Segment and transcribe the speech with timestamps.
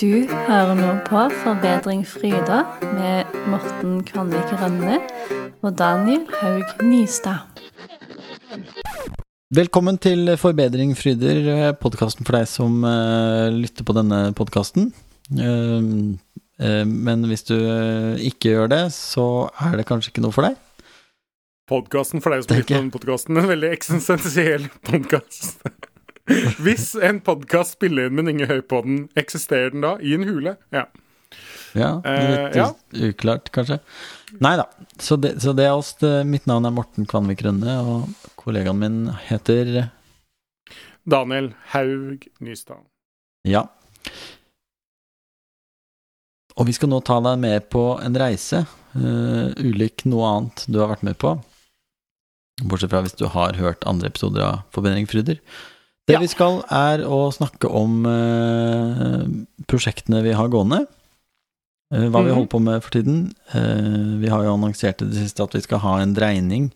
[0.00, 2.62] Du hører nå på Forbedring Fryda
[2.94, 4.94] med Morten Kvanvik Rønne
[5.60, 7.42] og Daniel Haug Nystad.
[9.52, 14.88] Velkommen til Forbedring Fryder, podkasten for deg som uh, lytter på denne podkasten.
[15.36, 16.16] Uh,
[16.64, 17.58] uh, men hvis du
[18.24, 20.56] ikke gjør det, så er det kanskje ikke noe for deg.
[21.68, 23.36] Podkasten for deg som lytter på denne podkasten.
[23.36, 25.60] En veldig eksistensiell podkast.
[26.64, 30.26] Hvis en podkast spiller inn, men ingen hører på den, eksisterer den da i en
[30.28, 30.56] hule?
[30.74, 30.88] Ja.
[31.78, 32.66] Ja, litt ja.
[33.06, 33.78] uklart, kanskje.
[34.42, 34.66] Nei da.
[34.98, 35.92] Så så det er oss.
[36.26, 39.90] Mitt navn er Morten Kvanvik Rønne, og kollegaen min heter
[41.06, 42.82] Daniel Haug Nystad.
[43.46, 43.68] Ja.
[46.58, 48.64] Og vi skal nå ta deg med på en reise,
[48.98, 51.36] uh, ulik noe annet du har vært med på.
[52.60, 55.38] Bortsett fra hvis du har hørt andre episoder av Forbedring Fryder.
[56.10, 56.20] Det Ja.
[56.24, 59.26] vi skal, er å snakke om uh,
[59.70, 60.82] prosjektene vi har gående.
[61.94, 62.34] Uh, hva vi Mhm.
[62.36, 63.16] holder på med for tiden.
[63.54, 66.68] Uh, vi har jo annonsert i det siste at vi skal ha en dreining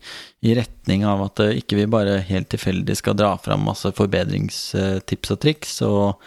[0.43, 5.39] i retning av at ikke vi bare helt tilfeldig skal dra fram masse forbedringstips og
[5.39, 6.17] triks og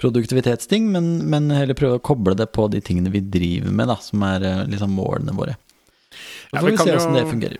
[0.00, 3.96] produktivitetsting, men, men heller prøve å koble det på de tingene vi driver med, da,
[3.96, 5.56] som er liksom målene våre.
[6.50, 7.58] Så Ja, får vi vi kan se jo- åssen det fungerer.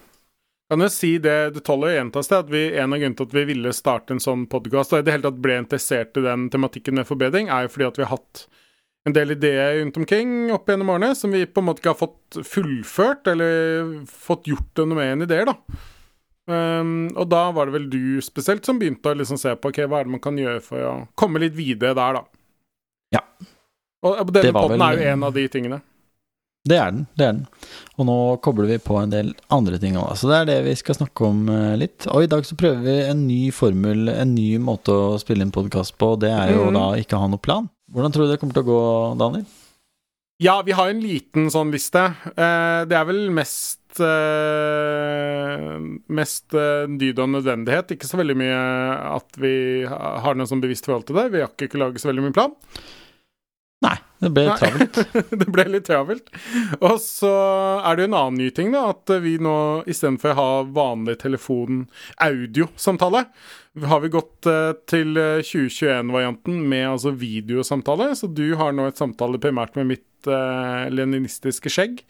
[0.67, 3.28] Kan jeg si det, det tåler å gjentas det, at vi, en av grunnene til
[3.28, 6.25] at vi ville starte en sånn podkast, og i det hele tatt ble interessert i
[6.25, 8.47] den tematikken med forbedring, er jo fordi at vi har hatt
[9.06, 12.00] en del ideer rundt omkring opp gjennom årene som vi på en måte ikke har
[12.00, 15.55] fått fullført, eller fått gjort noe med en ideer, da.
[16.47, 19.80] Um, og da var det vel du spesielt som begynte å liksom se på ok,
[19.86, 22.42] hva er det man kan gjøre for å komme litt videre der, da.
[23.14, 23.23] Ja.
[24.03, 25.80] Og og denne poden vel- er jo en av de tingene.
[26.67, 27.05] Det er den.
[27.14, 27.45] det er den.
[27.97, 30.17] Og nå kobler vi på en del andre ting òg.
[30.19, 32.08] Så det er det vi skal snakke om eh, litt.
[32.11, 35.55] Og i dag så prøver vi en ny formel, en ny måte å spille inn
[35.55, 36.14] podkast på.
[36.17, 36.75] og Det er jo mm.
[36.78, 37.70] da ikke ha noe plan.
[37.95, 38.83] Hvordan tror du det kommer til å gå,
[39.23, 39.47] Daniel?
[40.42, 42.03] Ja, vi har en liten sånn liste.
[42.34, 45.78] Eh, det er vel mest eh,
[46.13, 47.95] Mest dyd og nødvendighet.
[47.95, 48.61] Ikke så veldig mye
[49.14, 49.55] at vi
[49.86, 51.30] har noe sånn bevisst forhold til det.
[51.33, 52.58] Vi har ikke laget så veldig mye plan.
[53.85, 54.55] Nei, det ble Nei.
[54.57, 54.97] travelt.
[55.41, 56.31] det ble litt travelt.
[56.81, 57.29] Og så
[57.85, 58.87] er det jo en annen ny ting, da.
[58.95, 59.53] At vi nå
[59.91, 60.47] istedenfor å ha
[60.79, 63.25] vanlig telefon-audiosamtale,
[63.85, 68.14] har vi gått eh, til eh, 2021-varianten med altså videosamtale.
[68.17, 72.01] Så du har nå et samtale primært med mitt uh, leninistiske skjegg.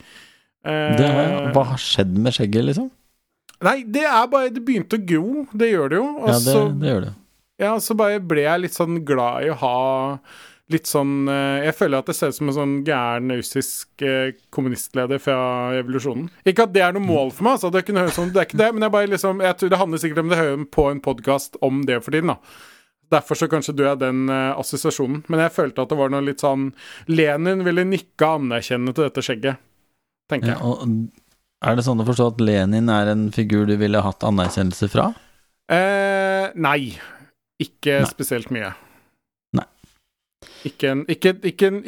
[0.67, 1.11] Uh, Det
[1.57, 2.89] hva har skjedd med skjegget, liksom?
[3.67, 5.47] Nei, det er bare Det begynte å gro.
[5.57, 6.07] Det gjør det jo.
[6.21, 7.13] Og Ja, det, så, det gjør det.
[7.67, 9.77] ja, så bare ble jeg litt sånn glad i å ha
[10.73, 14.33] litt sånn eh, Jeg føler at det ser ut som en sånn gæren russisk eh,
[14.55, 15.37] kommunistleder fra
[15.77, 16.31] revolusjonen.
[16.49, 17.71] Ikke at det er noe mål for meg, altså.
[17.75, 19.83] Det, kunne høres sånn det er ikke det, men jeg bare liksom Jeg tror det
[19.83, 22.41] handler sikkert om det hører på en podkast om det for tiden, da.
[23.15, 25.21] Derfor så kanskje du er den uh, assosiasjonen.
[25.31, 26.73] Men jeg følte at det var noe litt sånn
[27.07, 29.61] Lenin ville nikke anerkjennende til dette skjegget,
[30.27, 30.67] tenker Ja, jeg.
[30.67, 34.91] og er det sånn å forstå at Lenin er en figur du ville hatt anerkjennelse
[34.91, 35.07] fra?
[35.73, 36.97] Eh, nei.
[37.63, 38.11] Ikke Nei.
[38.11, 38.75] spesielt mye.
[40.67, 41.81] Ikke, en, ikke, ikke, en,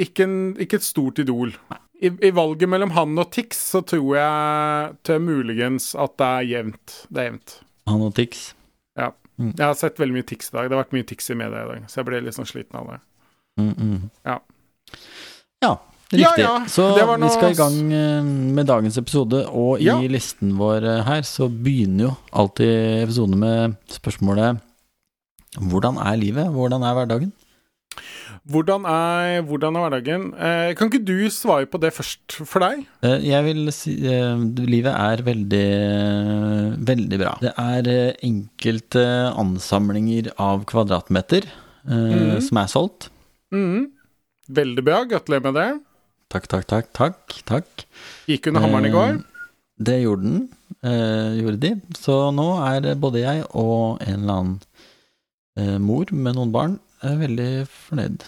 [0.60, 1.52] ikke, et stort idol.
[1.98, 6.46] I, I valget mellom han og Tix så tror jeg til muligens at det er
[6.52, 6.94] jevnt.
[7.10, 7.56] Det er jevnt.
[7.90, 8.52] Han og Tix?
[9.38, 10.66] Jeg har sett veldig mye Tix i dag.
[10.66, 12.78] Det har vært mye Tix i media i dag, så jeg ble litt sånn sliten
[12.80, 12.96] av det.
[13.58, 14.00] Mm, mm.
[14.26, 14.38] Ja.
[15.62, 15.70] Ja,
[16.10, 16.42] Ja, riktig.
[16.42, 19.98] ja, Så det var vi skal i gang eh, med dagens episode, og Ja.
[20.00, 24.62] i listen vår eh, her så begynner jo alltid episodene med spørsmålet
[25.58, 26.48] Hvordan er livet?
[26.54, 27.32] Hvordan er hverdagen?
[28.48, 30.22] Hvordan er, hvordan er hverdagen?
[30.40, 32.86] Eh, kan ikke du svare på det først for deg?
[33.04, 35.66] Eh, Jeg vil si eh, livet er veldig
[36.88, 37.34] veldig bra.
[37.44, 39.04] Det er eh, enkelte
[39.36, 42.40] ansamlinger av kvadratmeter eh, mm.
[42.46, 43.10] som er solgt.
[43.52, 43.90] Mm.
[44.48, 45.02] Veldig bra.
[45.12, 45.68] Gratulerer med det.
[46.32, 47.36] Takk, takk, takk, takk.
[47.48, 47.84] takk.
[48.28, 49.18] Gikk under hammeren i går.
[49.18, 49.44] Eh,
[49.78, 50.40] Det gjorde den.
[50.82, 51.74] Eh, gjorde de.
[52.00, 54.58] Så nå er både jeg og en eller annen
[55.60, 58.24] eh, mor med noen barn veldig fornøyd.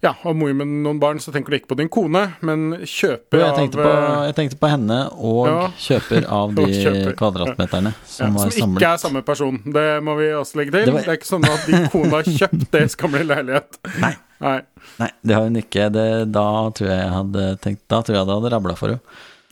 [0.00, 3.42] Ja, og mor med noen barn, så tenker du ikke på din kone, men kjøper
[3.42, 5.58] jeg tenkte, av på, eh, jeg tenkte på henne og Ja.
[5.76, 7.12] kjøper av de kjøper.
[7.18, 8.80] kvadratmeterne ja, som var Som samlet.
[8.80, 9.60] ikke er samme person.
[9.76, 10.86] Det må vi også legge til.
[10.88, 13.76] Det Det, er ikke sånn at din kone har kjøpt deres gamle leilighet.
[14.06, 14.14] Nei.
[14.40, 14.60] Nei.
[15.02, 15.90] Nei, det har hun ikke.
[15.92, 19.00] Det, da tror jeg jeg hadde tenkt Da tror jeg det hadde rabla for henne.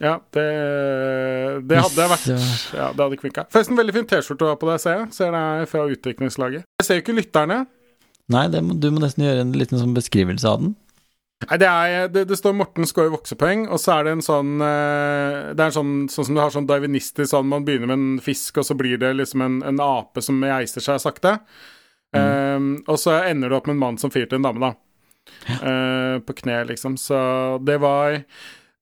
[0.00, 0.44] Ja, det,
[1.69, 2.26] det hadde vært
[2.72, 3.44] Ja, det hadde kvinka.
[3.52, 5.08] Forresten, veldig fin T-skjorte du har på deg, ser jeg.
[5.17, 6.64] Ser det er fra utviklingslaget.
[6.81, 7.67] Jeg ser jo ikke lytterne.
[8.32, 10.76] Nei, det må, du må nesten gjøre en liten sånn beskrivelse av den.
[11.46, 14.56] Nei, det, er, det, det står Morten scorer voksepoeng, og så er det en sånn
[14.64, 17.98] eh, Det er en sånn, sånn som du har sånn darwinistisk sånn man begynner med
[17.98, 21.36] en fisk, og så blir det liksom en, en ape som reiser seg sakte.
[22.16, 22.25] Mm.
[22.25, 24.72] Um, og så ender det opp med en mann som fyrer til en dame, da.
[25.60, 26.96] eh, på kne, liksom.
[27.00, 27.19] Så
[27.64, 28.19] det var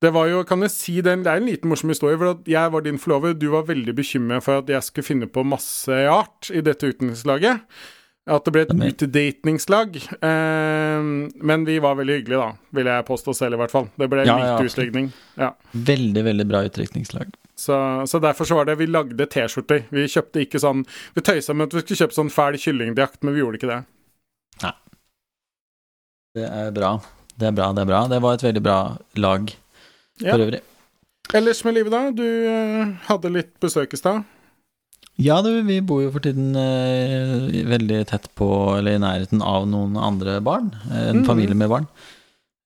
[0.05, 2.19] det var jo, kan jeg si, det er en liten morsom historie.
[2.21, 3.33] for Jeg var din forlover.
[3.33, 7.65] Du var veldig bekymret for at jeg skulle finne på masse rart i dette utdrikningslaget.
[8.27, 9.97] At det ble et utdatingslag.
[10.19, 11.03] Eh,
[11.47, 12.57] men vi var veldig hyggelige, da.
[12.75, 13.87] Vil jeg påstå selv, i hvert fall.
[13.95, 15.13] Det ble Ja, litt ja, utlegning.
[15.39, 15.53] Ja.
[15.73, 17.31] Veldig, veldig bra utdrikningslag.
[17.57, 17.77] Så,
[18.11, 19.87] så derfor så var det Vi lagde T-skjorter.
[19.95, 20.83] Vi kjøpte ikke sånn
[21.17, 23.83] Vi tøysa med at vi skulle kjøpe sånn fæl kyllingdrakt, men vi gjorde ikke det.
[26.37, 26.91] Det er bra.
[27.37, 28.01] Det er bra, det er bra.
[28.13, 28.79] Det var et veldig bra
[29.17, 29.53] lag
[30.21, 30.33] Ja.
[30.33, 30.61] for øvrig.
[31.35, 32.11] Ellers med livet, da?
[32.11, 34.25] Du eh, hadde litt besøk i stad.
[35.19, 39.65] Ja, du, vi bor jo for tiden eh, veldig tett på, eller i nærheten av
[39.71, 40.71] noen andre barn.
[40.91, 41.27] eh, En Mhm.
[41.27, 41.87] familie med barn.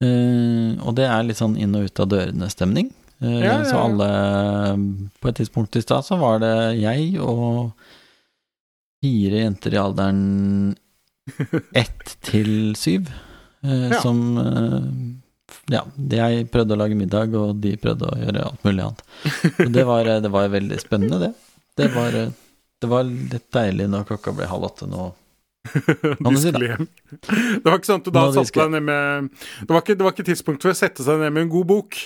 [0.03, 2.91] Eh, og det er litt sånn inn og ut av dørene-stemning.
[3.23, 4.77] Eh, Ja, ja, Så alle
[5.21, 7.73] På et tidspunkt i stad så var det jeg og
[9.05, 10.77] fire jenter i alderen
[11.75, 13.11] ett til syv
[13.63, 14.01] eh, Ja.
[14.01, 15.21] som
[15.71, 19.03] ja, jeg prøvde å lage middag, og de prøvde å gjøre alt mulig annet.
[19.67, 21.31] Og det var, det var veldig spennende, det.
[21.81, 22.19] Det var,
[22.85, 25.09] det var litt deilig når klokka ble halv åtte nå.
[26.25, 26.87] Du skulle hjem.
[27.21, 29.29] Det var ikke sånn at du da Nå satte deg ned med
[29.67, 31.69] det var, ikke, det var ikke tidspunkt for å sette seg ned med en god
[31.75, 31.99] bok.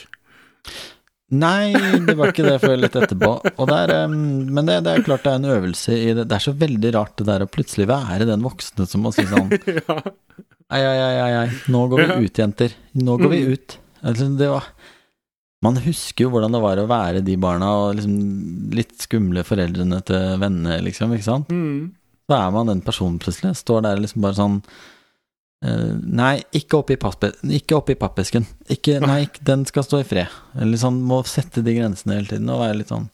[1.35, 1.73] Nei,
[2.05, 3.31] det var ikke det før litt etterpå.
[3.59, 4.17] Og det er, em,
[4.55, 6.27] men det, det er klart det er en øvelse i det.
[6.31, 9.25] Det er så veldig rart det der å plutselig være den voksne som må si
[9.31, 11.49] sånn ei, ei, ei, ei.
[11.73, 12.77] nå går vi ut, jenter.
[13.01, 13.57] Nå går vi Mm.
[13.57, 13.79] ut.
[14.05, 14.69] Altså, det var
[15.65, 20.01] Man husker jo hvordan det var å være de barna og liksom litt skumle foreldrene
[20.07, 21.53] til vennene, liksom, ikke sant?
[21.53, 21.95] Mm.
[22.29, 23.55] Så er man den personen plutselig.
[23.61, 28.47] Står der liksom bare sånn uh, Nei, ikke oppi, ikke oppi pappesken.
[28.73, 30.33] Ikke, nei, ikke, den skal stå i fred.
[30.61, 33.09] Eller sånn, må sette de grensene hele tiden og være litt sånn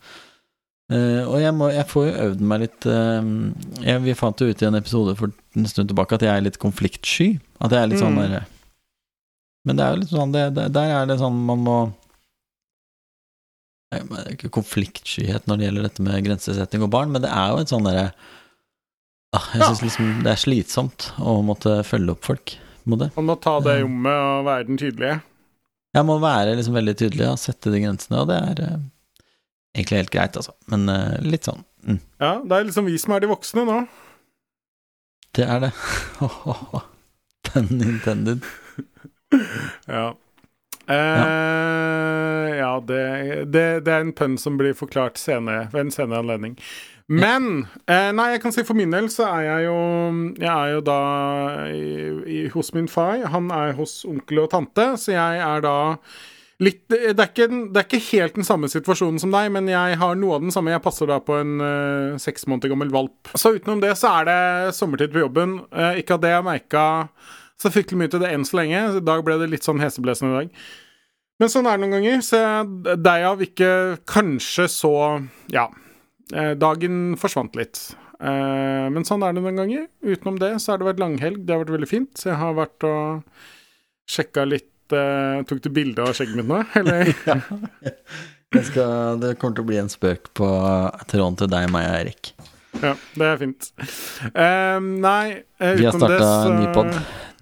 [0.95, 3.21] uh, og jeg, må, jeg får jo øvd meg litt uh,
[3.83, 6.47] jeg, Vi fant jo ut i en episode for en stund tilbake at jeg er
[6.47, 7.33] litt konfliktsky.
[7.61, 8.35] At jeg er litt sånn Mm.
[8.35, 8.49] der
[9.69, 11.81] Men det er jo litt sånn det, det, Der er det sånn man må
[13.91, 17.49] Det er ikke konfliktskyhet når det gjelder dette med grensesetting og barn, men det er
[17.51, 18.05] jo et sånn derre
[19.35, 22.55] ah, Jeg syns liksom det er slitsomt å måtte følge opp folk
[22.87, 23.09] med det.
[23.17, 23.83] Man må ta det Ja.
[23.83, 25.17] rommet og være den tydelige.
[25.99, 28.79] Jeg må være liksom veldig tydelig og sette de grensene, og det er eh,
[29.75, 30.55] egentlig helt greit, altså.
[30.71, 33.81] Men eh, litt sånn mm, Ja, det er liksom vi som er de voksne nå.
[35.35, 35.73] Det er det.
[37.51, 38.47] Den intended.
[39.87, 40.15] Ja.
[40.89, 43.03] Eh, ja, det,
[43.53, 46.57] det, det er en pønn som blir forklart senere, ved en senere anledning.
[47.11, 49.79] Men eh, Nei, jeg kan si for min del så er jeg jo
[50.39, 50.99] Jeg er jo da
[51.75, 51.87] i,
[52.23, 53.25] i, hos min far.
[53.33, 55.79] Han er hos onkel og tante, så jeg er da
[56.63, 59.99] litt Det er ikke, det er ikke helt den samme situasjonen som deg, men jeg
[59.99, 60.71] har noe av den samme.
[60.75, 63.33] Jeg passer da på en uh, seks måneder gammel valp.
[63.33, 64.41] Så utenom det så er det
[64.77, 65.63] sommertid på jobben.
[65.99, 66.85] Ikke at det jeg merka
[67.61, 68.83] så fryktelig mye til det enn så lenge.
[68.97, 70.55] I dag ble det litt sånn heseblesende i dag.
[71.41, 72.23] Men sånn er det noen ganger.
[72.25, 72.41] Så
[73.05, 73.71] derav ikke
[74.09, 74.95] kanskje så
[75.53, 75.69] Ja.
[76.35, 77.81] eh, Dagen forsvant litt.
[78.21, 79.87] Eh, Men sånn er det noen ganger.
[80.05, 81.45] Utenom det så har det vært langhelg.
[81.47, 82.13] Det har vært veldig fint.
[82.17, 83.23] Så jeg har vært og
[84.11, 87.13] sjekka litt eh, Tok du bilde av skjegget mitt nå, eller?
[88.51, 90.49] Det, skal, det kommer til å bli en spøk på
[91.07, 92.33] tråden til deg, meg og Erik.
[92.83, 93.69] Ja, det er fint.
[94.35, 96.91] Uh, nei, Vi har utenom det starta så en ny pod.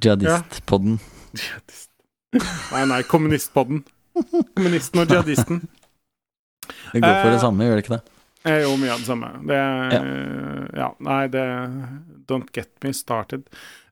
[0.03, 0.99] Jihadistpodden.
[2.73, 3.83] Nei, nei, kommunistpodden.
[4.55, 5.63] Kommunisten og jihadisten.
[6.93, 8.03] Det går for det Eh, samme, gjør det ikke det?
[8.49, 9.31] Eh, jo mye av det samme.
[9.47, 9.59] Det
[10.79, 10.91] Ja.
[11.01, 11.45] nei, det
[12.29, 13.43] Don't get me started.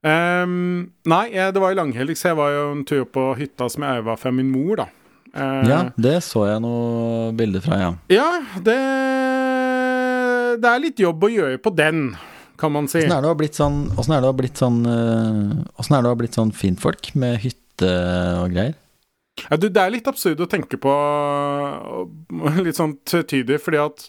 [0.04, 3.82] Um, nei, det var jo langhelg, så jeg var jo en tur på hytta som
[3.82, 4.86] jeg øva fra min mor, da.
[5.34, 7.94] Uh, Ja, det så jeg noe bilder fra, ja.
[8.08, 8.28] ja,
[8.62, 8.76] det
[10.60, 12.16] Det er litt jobb å gjøre på den,
[12.60, 13.02] kan man si.
[13.04, 15.80] Åssen er det å ha blitt sånn Åssen er det å ha blitt sånn eh,
[15.80, 17.92] Åssen er det å ha blitt sånn fintfolk med hytte
[18.42, 18.76] og greier?
[19.44, 20.92] Ja, du, det er litt absurd å tenke på
[22.64, 24.08] Litt sånn tvetydig, fordi at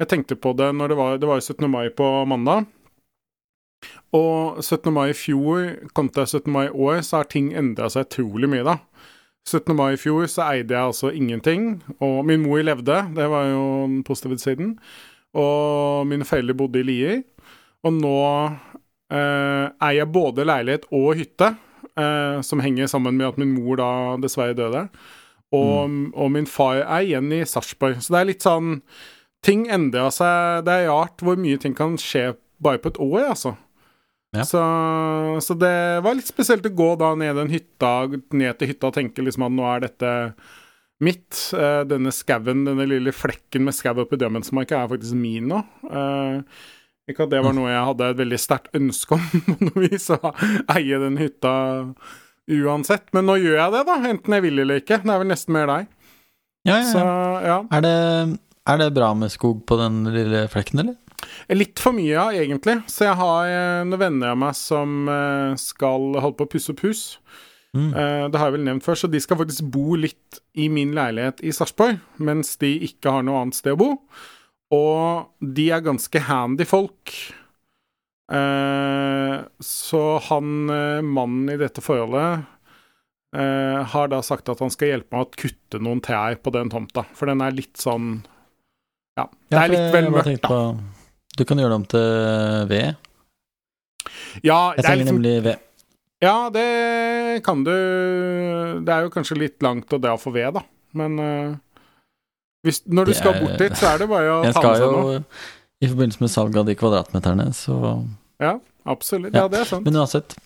[0.00, 1.66] jeg tenkte på det når det var, det var jo 17.
[1.68, 2.64] mai på mandag.
[4.16, 4.88] Og 17.
[4.96, 5.66] mai i fjor
[5.96, 6.48] kontra 17.
[6.52, 8.78] mai i år, så har ting endra seg utrolig mye, da.
[9.48, 9.74] 17.
[9.76, 13.62] mai i fjor så eide jeg altså ingenting, og min mor levde, det var jo
[13.86, 14.74] den positive siden.
[15.36, 17.20] Og mine foreldre bodde i Lier.
[17.86, 18.16] Og nå
[19.12, 21.54] eh, eier jeg både leilighet og hytte,
[21.94, 24.84] eh, som henger sammen med at min mor da dessverre døde.
[25.56, 27.98] Og, og min far er igjen i Sarpsborg.
[27.98, 28.76] Så det er litt sånn
[29.40, 30.66] Ting endrer seg.
[30.66, 33.54] Det er rart hvor mye ting kan skje bare på et år, altså.
[34.36, 34.44] Ja.
[34.44, 34.60] Så,
[35.42, 35.72] så det
[36.04, 37.94] var litt spesielt å gå da ned den hytta,
[38.36, 40.10] ned til hytta og tenke liksom at nå er dette
[41.02, 41.38] mitt.
[41.56, 45.62] Eh, denne skauen, denne lille flekken med skau oppi Dømmensmarka, er faktisk min nå.
[45.88, 46.68] Eh,
[47.12, 50.08] ikke at det var noe jeg hadde et veldig sterkt ønske om på noe vis,
[50.14, 50.34] å
[50.76, 51.54] eie den hytta
[52.50, 53.08] uansett.
[53.16, 53.98] Men nå gjør jeg det, da.
[54.10, 55.02] Enten jeg vil eller ikke.
[55.04, 55.90] Det er vel nesten mer deg.
[56.68, 57.44] Ja, ja, Så ja.
[57.46, 57.60] ja.
[57.78, 57.94] Er det,
[58.68, 60.98] er det bra med skog på den lille flekken, eller?
[61.52, 62.78] Litt for mye, ja, egentlig.
[62.90, 66.72] Så jeg har eh, noen venner av meg som eh, skal holde på å pusse
[66.74, 67.04] opp hus.
[67.76, 67.90] Mm.
[67.94, 70.94] Eh, det har jeg vel nevnt før, så de skal faktisk bo litt i min
[70.96, 73.90] leilighet i Sarpsborg, mens de ikke har noe annet sted å bo.
[74.74, 77.14] Og de er ganske handy folk.
[78.30, 79.36] Eh,
[79.66, 82.44] så han eh, mannen i dette forholdet
[83.34, 86.70] eh, har da sagt at han skal hjelpe meg å kutte noen trær på den
[86.70, 88.20] tomta, for den er litt sånn
[89.18, 90.60] Ja, det Ja, er litt vel mørkt, da.
[91.34, 93.10] Du kan gjøre det om til ved.
[94.46, 95.66] Ja, Jeg er trenger liksom nemlig ved.
[96.22, 97.74] Ja, det kan du
[98.84, 100.62] Det er jo kanskje litt langt å dra for ved, da,
[101.02, 101.58] men eh,
[102.66, 104.92] hvis, når du skal er- bort dit, så er det bare å ta med seg
[104.92, 105.24] noe.
[105.80, 108.06] i forbindelse med salg av de kvadratmeterne, så
[108.40, 109.32] Ja, absolutt.
[109.34, 109.84] Ja, Ja, det er sant.
[109.84, 110.36] Men uansett.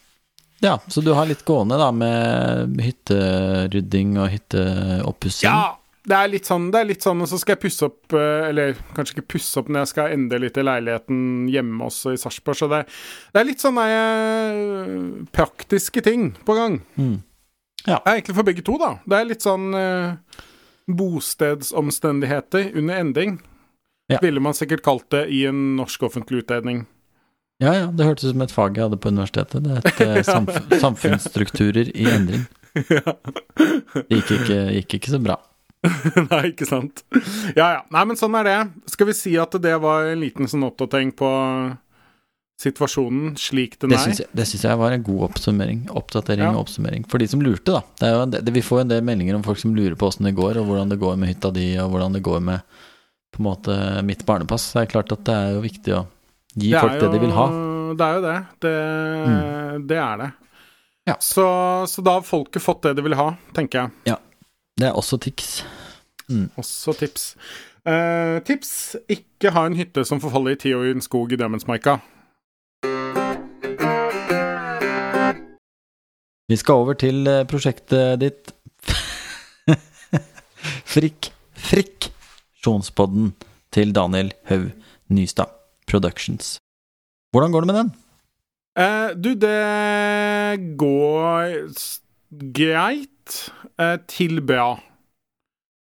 [0.63, 5.49] Ja, så du har litt gående da med hytterydding og hytteoppussing?
[5.51, 5.75] Ja,
[6.07, 8.49] det er litt sånn, det er litt sånn, og så skal jeg pusse opp eh,
[8.51, 11.21] Eller kanskje ikke pusse opp, men jeg skal endre litt i leiligheten
[11.53, 12.83] hjemme også i Sarpsborg, så det,
[13.35, 16.81] det er litt sånne eh, praktiske ting på gang.
[16.97, 17.23] Mm.
[17.85, 18.95] Det er egentlig for begge to, da.
[19.05, 20.43] Det er litt sånn eh,
[20.91, 23.39] bostedsomstendigheter under endring.
[24.13, 24.19] Ja.
[24.23, 26.85] Ville man sikkert kalt det i en norsk offentlig utredning.
[27.63, 29.65] Ja, ja, det hørtes ut som et fag jeg hadde på universitetet.
[29.65, 30.23] Det het ja.
[30.27, 32.45] samf samfunnsstrukturer i endring.
[32.75, 35.39] Det gikk ikke, gikk ikke så bra.
[36.31, 37.05] Nei, ikke sant.
[37.57, 37.81] Ja ja.
[37.93, 38.59] Nei, men sånn er det.
[38.91, 41.31] Skal vi si at det var en liten sånn oppdatering på
[42.61, 44.05] situasjonen slik den Det er?
[44.07, 45.81] syns jeg, det synes jeg var en god oppsummering.
[45.91, 46.53] Oppdatering Ja.
[46.55, 47.05] og oppsummering.
[47.11, 47.83] For de som lurte, da.
[48.13, 50.25] Jo del, det, vi får jo en del meldinger om folk som lurer på åssen
[50.29, 52.61] det går, og hvordan det går med hytta di, og hvordan det går med
[53.35, 54.69] på en måte mitt barnepass.
[54.73, 56.05] Det er klart at det er jo viktig å
[56.55, 57.47] gi Det folk folk det de vil ha.
[57.99, 58.37] Det er jo det.
[58.63, 58.75] Det,
[59.91, 60.31] det er det.
[61.11, 61.17] Ja.
[61.21, 61.45] Så,
[61.91, 64.17] så da har folket fått det de vil ha, tenker jeg.
[64.79, 65.63] Det er også Tix.
[66.59, 67.35] Også tips.
[67.87, 71.37] Eh, tips ikke ha en hytte som forfaller i ti år i en skog i
[71.39, 71.99] Dømmensmarka.
[76.49, 78.53] Vi skal over til eh, prosjektet ditt
[80.93, 81.31] Frikk
[81.65, 83.33] Friksjonspodden
[83.75, 84.69] til Daniel Haug
[85.11, 85.51] Nystad
[85.91, 86.59] Productions.
[87.35, 87.91] Hvordan går det med den?
[88.79, 91.57] Eh, du, det går
[92.55, 93.41] greit
[93.81, 94.77] eh, til bra.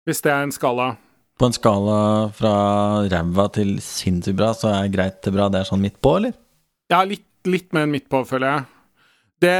[0.06, 0.92] Hvis det er en skala.
[1.40, 2.00] På en skala
[2.38, 2.56] fra
[3.10, 5.50] ræva til sinnssykt bra, så er greit til bra.
[5.50, 6.38] Det er sånn midt på, eller?
[6.92, 8.70] Ja, litt, litt mer enn midt på, føler jeg.
[9.42, 9.58] Det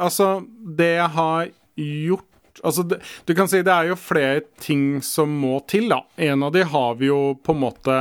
[0.00, 0.40] Altså,
[0.76, 2.26] det jeg har gjort
[2.64, 6.02] Altså, det, du kan si det er jo flere ting som må til, da.
[6.20, 7.94] En av de har vi jo på en måte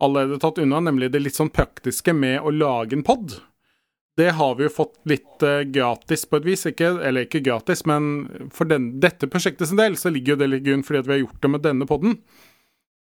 [0.00, 3.34] allerede tatt unna, nemlig det litt sånn praktiske med å lage en pod.
[4.16, 7.84] Det har vi jo fått litt uh, gratis på et vis, ikke, eller ikke gratis,
[7.88, 11.10] men for den, dette prosjektet sin del så ligger jo det litt grunn fordi at
[11.10, 12.18] vi har gjort det med denne podden.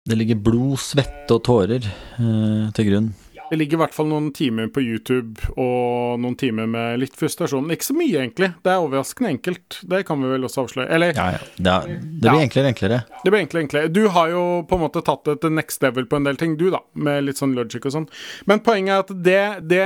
[0.08, 1.86] Det ligger blod, svette og tårer
[2.20, 3.12] uh, til grunn.
[3.52, 7.66] Det ligger i hvert fall noen timer på YouTube og noen timer med litt frustrasjon.
[7.76, 8.48] Ikke så mye, egentlig.
[8.64, 9.76] Det er overraskende enkelt.
[9.92, 10.88] Det kan vi vel også avsløre.
[10.96, 11.42] Eller, Ja, ja.
[11.58, 12.40] Det, er, det blir Ja.
[12.46, 13.00] enklere enklere.
[13.26, 13.92] det blir enklere enklere.
[13.92, 16.56] Du har jo på en måte tatt det til next level på en del ting,
[16.56, 16.80] du, da.
[16.96, 18.08] Med litt sånn logic og sånn.
[18.48, 19.84] Men poenget er at det, det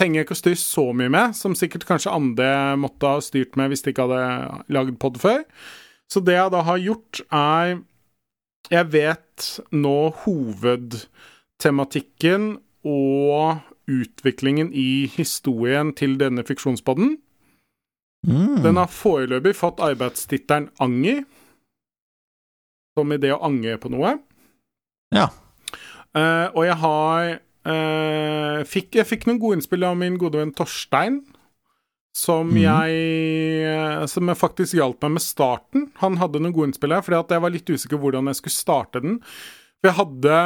[0.00, 2.48] trenger jeg ikke å styre så mye med, som sikkert kanskje andre
[2.80, 4.24] måtte ha styrt med hvis de ikke hadde
[4.72, 5.44] lagd pod før.
[6.08, 7.76] Så det jeg da har gjort, er
[8.72, 17.16] Jeg vet nå hovedtematikken og utviklingen i historien til denne fiksjonspodden.
[18.26, 18.62] Mm.
[18.62, 21.24] Den har foreløpig fått arbeidstittelen Anger.
[22.98, 24.16] Som i det å ange på noe.
[25.14, 25.30] Ja.
[26.12, 30.52] Uh, og jeg har uh, fikk, Jeg fikk noen gode innspill av min gode venn
[30.56, 31.22] Torstein.
[32.12, 32.58] Som mm.
[32.60, 32.96] jeg
[33.64, 35.86] eh, Som jeg faktisk hjalp meg med starten.
[36.02, 39.00] Han hadde noen gode innspill her, fordi jeg var litt usikker hvordan jeg skulle starte
[39.00, 39.16] den.
[39.80, 40.36] For jeg hadde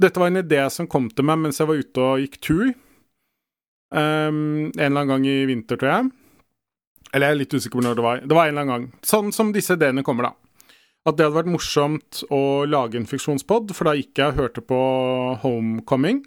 [0.00, 2.70] Dette var en idé som kom til meg mens jeg var ute og gikk tur.
[3.90, 6.10] Um, en eller annen gang i vinter, tror jeg.
[7.10, 8.20] Eller jeg er litt usikker på når det var.
[8.22, 9.00] Det var en eller annen gang.
[9.06, 10.70] Sånn som disse ideene kommer, da.
[11.08, 14.62] At det hadde vært morsomt å lage en fiksjonspod, for da gikk jeg og hørte
[14.62, 14.78] på
[15.42, 16.20] Homecoming,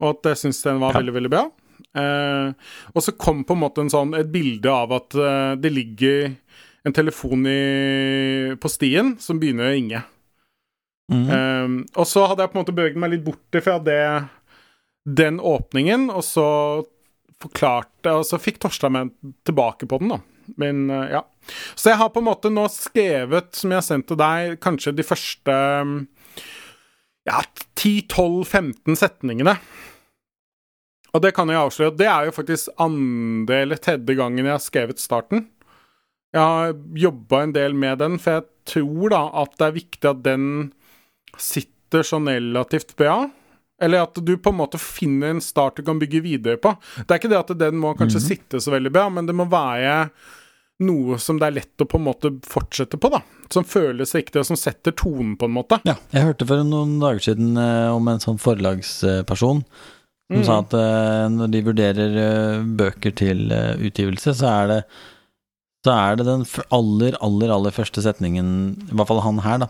[0.00, 1.00] og at jeg syntes den var Ja.
[1.02, 1.44] veldig, veldig bra.
[1.96, 2.52] Uh,
[2.94, 6.30] og så kom på en måte en sånn, et bilde av at uh, det ligger
[6.86, 10.02] en telefon i, på stien som begynner å ringe.
[11.12, 11.26] Mm.
[11.30, 14.02] Um, og så hadde jeg på en måte beveget meg litt bort fra det,
[15.06, 16.48] den åpningen, og så
[17.36, 19.10] forklarte Og så fikk Torstein meg
[19.44, 20.20] tilbake på den, da.
[20.56, 21.20] Men uh, ja.
[21.76, 24.94] Så jeg har på en måte nå skrevet, som jeg har sendt til deg, kanskje
[24.96, 25.56] de første
[27.26, 27.42] ja,
[27.76, 29.56] 10-12-15 setningene.
[31.14, 31.94] Og det kan jeg avsløre.
[31.96, 35.46] Det er jo faktisk andre eller tredje gangen jeg har skrevet starten.
[36.34, 40.10] Jeg har jobba en del med den, for jeg tror da at det er viktig
[40.10, 40.48] at den
[41.38, 43.30] sitter sånn relativt bra.
[43.82, 46.72] Eller at du på en måte finner en start du kan bygge videre på.
[47.06, 48.28] Det er ikke det at den må kanskje Mhm.
[48.28, 50.10] sitte så veldig bra, men det må være
[50.80, 53.20] noe som det er lett å på en måte fortsette på, da.
[53.50, 55.80] Som føles riktig, og som setter tonen, på en måte.
[55.84, 60.44] Ja, jeg hørte for noen dager siden eh, om en sånn forlagsperson som Mm.
[60.44, 64.84] sa at eh, når de vurderer eh, bøker til eh, utgivelse, så er det
[65.86, 68.48] så er det den aller, aller, aller første setningen,
[68.90, 69.68] i hvert fall han her, da,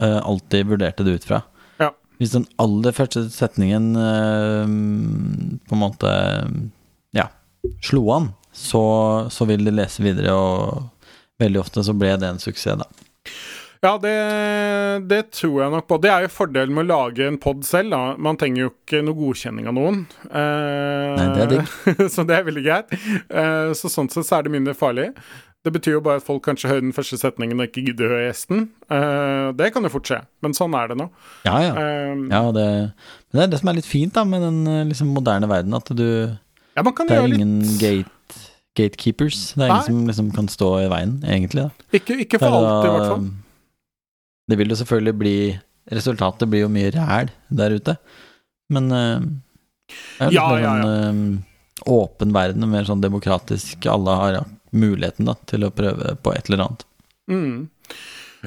[0.00, 1.42] eh, alltid vurderte det ut fra.
[1.80, 1.92] Ja.
[2.20, 4.66] Hvis den aller første setningen uh,
[5.68, 6.10] på en måte
[7.16, 7.30] ja,
[7.84, 8.82] slo an, så,
[9.30, 12.88] så vil de lese videre, og veldig ofte så ble det en suksess, da.
[13.80, 14.12] Ja, det,
[15.08, 15.96] det tror jeg nok på.
[16.04, 17.94] Det er jo fordelen med å lage en pod selv.
[17.94, 18.16] da.
[18.20, 20.02] Man trenger jo ikke noe godkjenning av noen.
[20.28, 21.70] Eh, Nei, det er digg.
[22.14, 22.92] så det er veldig greit.
[22.92, 25.08] Eh, så sånn sett så er det mindre farlig.
[25.60, 28.12] Det betyr jo bare at folk kanskje hører den første setningen og ikke gidder å
[28.14, 28.62] høre gjesten.
[28.88, 31.10] Uh, det kan jo fort skje, men sånn er det nå.
[31.44, 31.72] Ja, ja.
[31.76, 32.68] Uh, Ja, det,
[33.34, 35.90] det er det som er litt fint da med den eh, liksom, moderne verden, at
[35.92, 38.40] du ja, man kan Det er gjøre litt ingen gate,
[38.78, 39.42] gatekeepers.
[39.52, 41.66] Det er ingen som liksom kan stå i veien, egentlig.
[41.68, 41.88] Da.
[41.98, 43.28] Ikke, ikke for er alltid, i hvert fall.
[44.48, 45.36] det vil jo selvfølgelig bli
[45.90, 47.96] Resultatet blir jo mye ræl der ute,
[48.70, 49.18] men uh,
[50.20, 53.88] det er jo Ja, mer ja, sånn eh, åpen verden, mer sånn demokratisk.
[53.90, 54.42] Alle har ja,
[54.76, 56.86] muligheten da til å prøve på et eller annet.
[57.30, 57.68] Mm.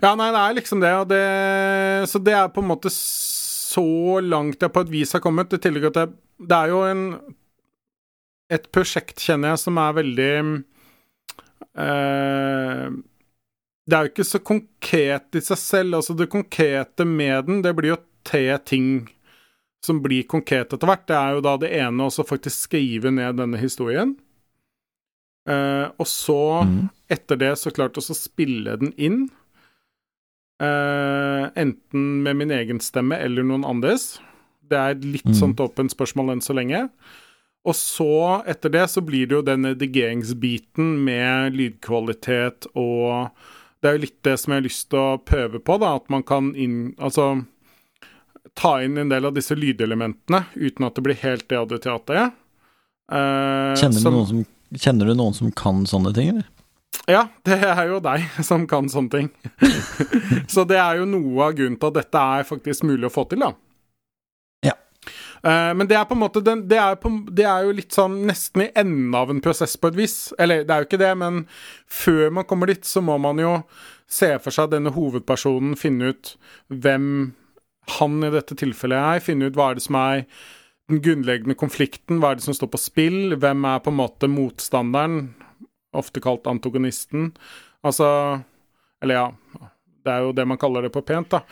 [0.02, 4.20] Ja, nei, det er liksom det, og det Så det er på en måte så
[4.26, 5.54] langt jeg på et vis har kommet.
[5.54, 7.08] I tillegg at det, er jo en
[8.54, 10.32] Et prosjekt, kjenner jeg, som er veldig
[11.86, 12.88] eh,
[13.88, 16.00] Det er jo ikke så konkret i seg selv.
[16.00, 19.10] Altså, det konkrete med den, det blir jo tre ting
[19.84, 21.08] som blir konkret etter hvert.
[21.10, 24.16] Det er jo da det ene å faktisk skrive ned denne historien.
[25.50, 26.78] Eh, og så mm.
[27.12, 29.24] etter det så klart også spille den inn.
[30.64, 34.20] Uh, enten med min egen stemme eller noen andres.
[34.64, 35.36] Det er et litt Mm.
[35.36, 36.86] sånt åpent spørsmål enn så lenge.
[37.66, 43.32] Og så, etter det, så blir det jo den redigeringsbiten med lydkvalitet og
[43.82, 45.96] Det er jo litt det som jeg har lyst til å prøve på, da.
[45.98, 47.46] At man kan inn Altså
[48.56, 52.32] ta inn en del av disse lydelementene uten at det blir helt radioteater.
[53.12, 54.46] Uh, Kjenner du, som- noen som,
[54.80, 56.50] kjenner du noen som kan sånne ting, eller?
[57.10, 59.30] Ja, det er jo deg som kan sånne ting.
[60.54, 63.26] så det er jo noe av grunnen til at dette er faktisk mulig å få
[63.32, 63.52] til, da.
[64.64, 64.78] Ja.
[65.44, 68.22] Eh, men det er på en måte det, er på, det er jo litt sånn
[68.30, 70.18] nesten i enden av en prosess på et vis.
[70.40, 71.44] Eller det er jo ikke det, men
[71.92, 73.58] før man kommer dit, så må man jo
[74.08, 76.36] se for seg denne hovedpersonen, finne ut
[76.70, 77.08] hvem
[77.98, 80.24] han i dette tilfellet er, finne ut hva er det som er
[80.94, 84.30] den grunnleggende konflikten, hva er det som står på spill, hvem er på en måte
[84.32, 85.34] motstanderen,
[85.94, 87.32] ofte kalt antagonisten.
[87.86, 88.08] Altså
[89.04, 89.28] Eller ja,
[90.06, 91.44] det er jo det man kaller det på pent, da.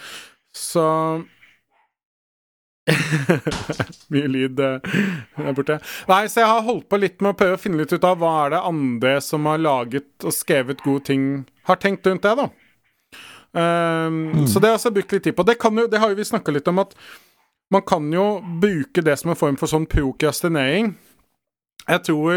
[0.55, 0.85] Så
[4.11, 4.95] Mye lyd eh,
[5.37, 5.77] der borte.
[6.09, 8.17] Nei, så jeg har holdt på litt med å prøve å finne litt ut av
[8.19, 11.25] hva er det andre som har laget og skrevet gode ting,
[11.69, 12.49] har tenkt rundt det, da.
[13.51, 15.45] Um, Så det har jeg også brukt litt tid på.
[15.47, 16.95] Det, kan jo, det har jo vi snakka litt om, at
[17.71, 20.95] man kan jo bruke det som en form for sånn prokrastinering.
[21.87, 22.33] Jeg tror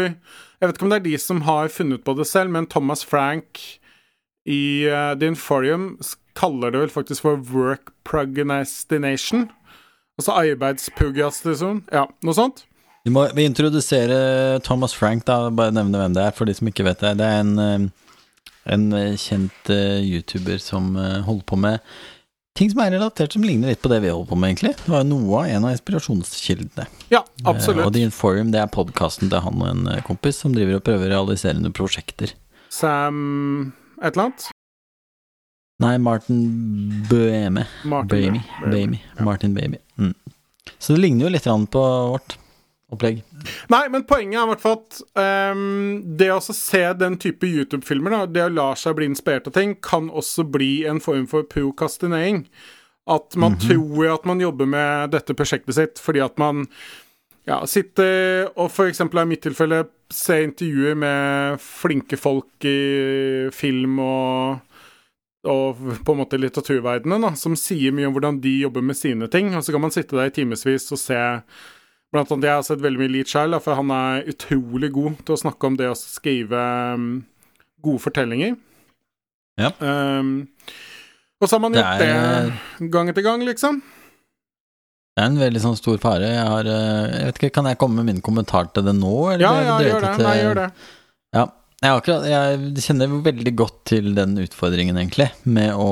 [0.55, 3.03] Jeg vet ikke om det er de som har funnet på det selv, men Thomas
[3.05, 3.59] Frank
[4.47, 5.97] i uh, The Inforium
[6.37, 9.49] kaller det vel faktisk for work prognostination.
[10.15, 11.83] Altså arbeidsprograstinasjon.
[11.91, 12.63] Ja, noe sånt.
[13.05, 15.51] Vi må vi introdusere Thomas Frank, da.
[15.53, 17.17] Bare nevne hvem det er, for de som ikke vet det.
[17.19, 18.13] Det er en, eh,
[18.73, 21.95] en eh, kjent uh, YouTuber som uh, holder på med
[22.55, 24.73] ting som er relatert, som ligner litt på det vi holder på med, egentlig.
[24.79, 26.87] Det var jo noe av en av inspirasjonskildene.
[27.11, 30.39] Ja, Eh, Og din The Inforum, det er podkasten til han og en eh, kompis
[30.41, 32.33] som driver og prøver å realisere noen prosjekter.
[32.69, 34.47] Sam et eller annet?
[35.83, 37.65] Nei, Martin Bøhme.
[37.83, 38.99] Martin Bamy.
[39.17, 39.23] Ja.
[39.27, 39.77] Martin Baby.
[39.99, 40.13] Mm.
[40.79, 41.83] Så det ligner jo litt på
[42.15, 42.37] vårt
[42.95, 43.21] opplegg.
[43.71, 44.99] Nei, men poenget er i hvert fall at
[45.53, 49.77] um, det å se den type YouTube-filmer, det å la seg bli inspirert av ting,
[49.83, 52.45] kan også bli en form for prokastinering.
[53.05, 56.63] At man tror at man jobber med dette prosjektet sitt fordi at man
[57.45, 64.63] ja, sitter og eksempel i mitt tilfelle ser intervjuer med flinke folk i film og
[65.45, 69.27] og på en måte litteraturverdenen, da, som sier mye om hvordan de jobber med sine
[69.29, 69.51] ting.
[69.53, 71.19] Og så kan man sitte der i timevis og se
[72.13, 75.35] Blant annet, Jeg har sett veldig mye Leach selv, for han er utrolig god til
[75.35, 76.61] å snakke om det å skrive
[76.95, 77.07] um,
[77.83, 78.55] gode fortellinger.
[79.59, 79.71] Ja.
[79.79, 80.47] Um,
[81.41, 83.81] og så har man gjort det, er- gang etter gang, liksom.
[85.15, 86.27] Det er en veldig sånn stor fare.
[86.27, 89.11] Jeg har eh, Jeg vet ikke, Kan jeg komme med min kommentar til det nå?
[89.31, 90.09] Eller Ja, ja, gjør det.
[90.17, 90.65] Til, Nei, gjør det.
[91.37, 91.43] Ja.
[91.85, 95.87] Jeg, akkurat, jeg kjenner veldig godt til den utfordringen, egentlig, med å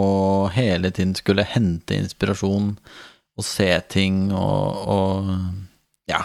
[0.52, 2.70] hele tiden skulle hente inspirasjon
[3.38, 5.32] og se ting og, og
[6.12, 6.24] Ja.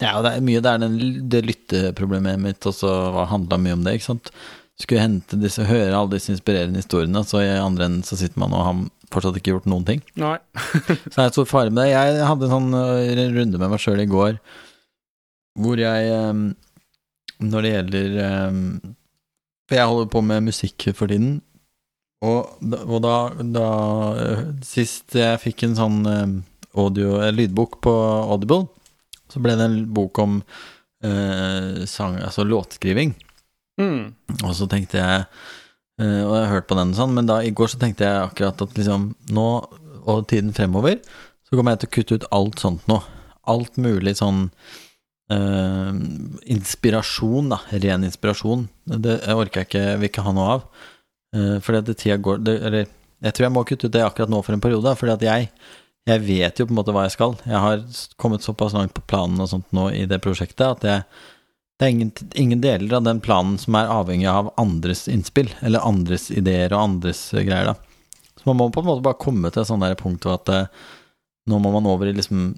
[0.00, 0.98] Det er jo det er mye det er den,
[1.30, 2.90] det lytteproblemet mitt også
[3.30, 4.32] handla mye om det, ikke sant.
[4.80, 8.56] Skulle hente disse, høre alle disse inspirerende historiene, så i andre enden så sitter man
[8.56, 8.80] og har
[9.14, 10.00] fortsatt ikke gjort noen ting.
[10.18, 10.36] Nei.
[11.12, 11.92] Så er det stor fare med det.
[11.92, 14.40] Jeg hadde en sånn øh, runde med meg sjøl i går
[15.54, 16.32] hvor jeg
[17.38, 18.14] Når det gjelder
[19.68, 21.36] For jeg holder på med musikk for tiden.
[22.26, 23.14] Og, og da,
[23.54, 23.68] da
[24.18, 26.00] øh, Sist jeg fikk en sånn
[26.74, 28.66] audio, eh, lydbok på Audible,
[29.34, 30.38] så ble det en bok om
[31.04, 33.14] eh, sang, altså låtskriving.
[33.80, 34.14] Mm.
[34.38, 35.22] Og så tenkte jeg
[35.98, 38.28] eh, Og jeg har hørt på den sånn, men da i går så tenkte jeg
[38.28, 39.48] akkurat at liksom nå
[40.04, 40.98] og tiden fremover,
[41.48, 42.98] så kommer jeg til å kutte ut alt sånt nå.
[43.50, 44.50] Alt mulig sånn
[45.32, 45.92] eh,
[46.54, 47.62] inspirasjon, da.
[47.72, 48.66] Ren inspirasjon.
[48.84, 50.66] Det jeg orker jeg ikke, vil ikke ha noe av.
[51.34, 52.84] Uh, fordi at tida går det, Eller
[53.24, 55.48] jeg tror jeg må kutte ut det akkurat nå for en periode, fordi at jeg
[56.04, 57.38] jeg vet jo på en måte hva jeg skal.
[57.48, 57.84] Jeg har
[58.20, 61.06] kommet såpass langt på planen og sånt nå i det prosjektet at jeg
[61.74, 65.82] det er ingen, ingen deler av den planen som er avhengig av andres innspill, eller
[65.82, 68.28] andres ideer og andres eh, greier, da.
[68.38, 70.68] Så man må på en måte bare komme til et sånt der punkt at eh,
[71.50, 72.52] nå må man over i liksom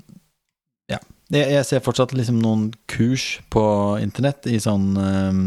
[0.92, 1.00] Ja.
[1.32, 3.64] Jeg, jeg ser fortsatt liksom noen kurs på
[4.02, 5.40] internett i sånn um,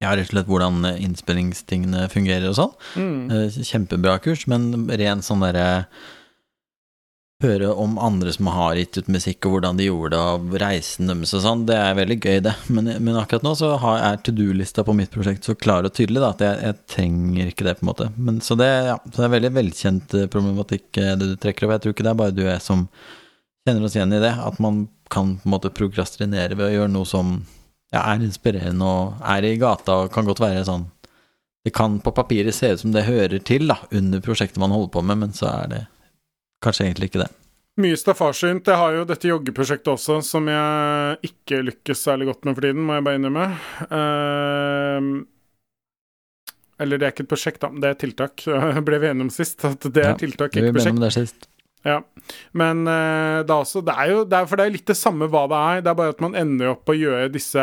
[0.00, 2.72] Ja, rett og slett hvordan innspillingstingene fungerer og sånn.
[2.94, 3.50] Mm.
[3.66, 5.88] Kjempebra kurs, men ren sånn derre
[7.38, 11.06] Høre om andre som har gitt ut musikk, og hvordan de gjorde det, og reisen
[11.06, 12.54] deres og sånn, det er veldig gøy, det.
[12.74, 15.92] Men, men akkurat nå så har, er to do-lista på mitt prosjekt så klar og
[15.94, 18.08] tydelig da, at jeg, jeg trenger ikke det, på en måte.
[18.16, 21.68] Men, så, det, ja, så det er veldig velkjent eh, problematikk eh, det du trekker
[21.68, 21.76] opp.
[21.76, 22.82] Jeg tror ikke det er bare du og jeg som
[23.68, 24.32] kjenner oss igjen i det.
[24.48, 24.80] At man
[25.14, 27.30] kan på en måte prokrastinere ved å gjøre noe som
[27.94, 30.88] ja, er inspirerende og er i gata og kan godt være sånn
[31.62, 34.90] Det kan på papiret se ut som det hører til da, under prosjektet man holder
[34.98, 35.80] på med, men så er det
[36.64, 37.30] kanskje egentlig ikke det.
[37.78, 38.66] Mye staffasjent.
[38.66, 42.82] Jeg har jo dette joggeprosjektet også, som jeg ikke lykkes særlig godt med for tiden,
[42.88, 43.44] må jeg bare innrømme.
[43.92, 45.22] Uh,
[46.82, 47.70] eller det er ikke et prosjekt, da.
[47.74, 48.42] Det er et tiltak.
[48.88, 50.94] Ble vi enige om sist, at det er Ja, tiltak, ikke prosjekt.
[50.96, 51.48] om det sist.
[51.86, 52.00] Ja.
[52.58, 54.96] Men uh, det er også Det er jo det er, For det er litt det
[54.98, 55.82] samme hva det er.
[55.86, 57.62] Det er bare at man ender opp å gjøre disse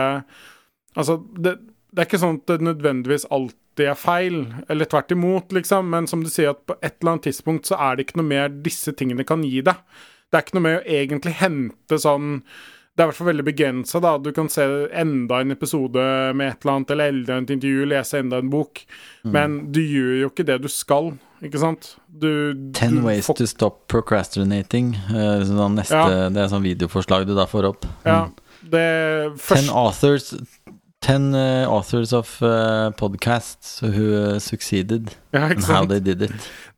[0.95, 1.57] Altså, det,
[1.95, 6.07] det er ikke sånn at det nødvendigvis alltid er feil, eller tvert imot, liksom, men
[6.11, 8.49] som du sier, at på et eller annet tidspunkt så er det ikke noe mer
[8.65, 9.79] disse tingene kan gi deg.
[10.27, 12.39] Det er ikke noe med å egentlig hente sånn
[12.95, 14.13] Det er i hvert fall veldig begrensa, da.
[14.23, 14.63] Du kan se
[14.95, 15.99] enda en episode
[16.31, 18.85] med et eller annet, eller enda et intervju, lese enda en bok,
[19.27, 21.09] men du gjør jo ikke det du skal,
[21.43, 21.89] ikke sant?
[22.07, 24.93] Du Ten du ways to stop procrastinating.
[25.11, 26.29] sånn neste, Ja.
[26.31, 27.85] Det er sånn videoforslag du da får opp.
[28.05, 28.29] Ja,
[28.63, 30.33] Det det Ten authors
[31.05, 36.31] Ten uh, authors of uh, podcasts who eh, succeeded ja, and how they did it.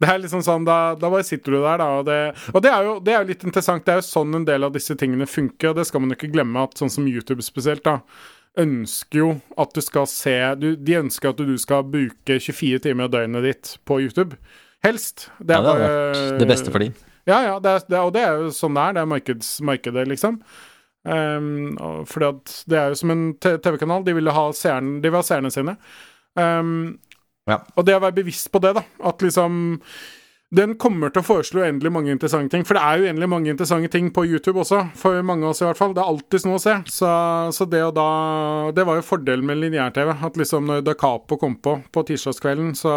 [0.03, 1.87] Det er liksom sånn, da, da bare sitter du der, da.
[2.01, 2.17] Og, det,
[2.51, 3.85] og det, er jo, det er jo litt interessant.
[3.87, 6.17] Det er jo sånn en del av disse tingene funker, og det skal man jo
[6.19, 6.65] ikke glemme.
[6.67, 8.01] at Sånn som YouTube spesielt, da.
[8.59, 9.29] Ønsker jo
[9.63, 13.47] at du skal se du, De ønsker at du skal bruke 24 timer av døgnet
[13.47, 14.35] ditt på YouTube.
[14.83, 15.29] Helst.
[15.39, 16.97] Det Ja, er det hadde bare det beste for dem.
[17.27, 18.97] Ja, ja, det det, er- og det er jo sånn det er.
[18.97, 20.41] Det er markeds, markedet, liksom.
[21.07, 21.75] Um,
[22.09, 24.03] fordi at det er jo som en TV-kanal.
[24.03, 25.77] De vil ha seerne, de vil ha seerne sine.
[26.35, 26.97] Um,
[27.47, 27.61] Ja.
[27.79, 28.83] Og det å være bevisst på det, da.
[29.07, 29.79] At liksom
[30.55, 32.63] Den kommer til å foreslå uendelig mange interessante ting.
[32.63, 34.85] For det er jo uendelig mange interessante ting på YouTube også.
[34.95, 35.91] For mange av oss, i hvert fall.
[35.95, 36.75] Det er alltid noe å se.
[36.87, 37.09] Så,
[37.51, 40.13] så det og da Det var jo fordelen med lineær-TV.
[40.23, 42.93] At liksom når Da Capo kom på på tirsdagskvelden, så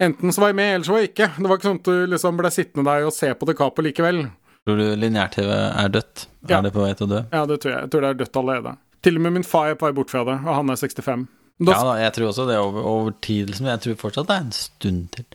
[0.00, 1.28] Enten så var jeg med, eller så var jeg ikke.
[1.36, 3.84] Det var ikke sånn at du liksom ble sittende der og se på Da Capo
[3.84, 4.26] likevel.
[4.66, 6.26] Tror du lineær-TV er dødt?
[6.50, 6.58] Ja.
[6.58, 7.20] Er det på vei til å dø?
[7.32, 7.80] Ja, det tror jeg.
[7.86, 8.72] Jeg tror det er dødt allerede.
[9.06, 11.26] Til og med min far er på vei bort fra det, og han er 65.
[11.56, 13.48] Da, Ja da, jeg tror også det over, over tid.
[13.52, 13.68] Liksom.
[13.70, 15.26] Jeg tror fortsatt det er en stund til.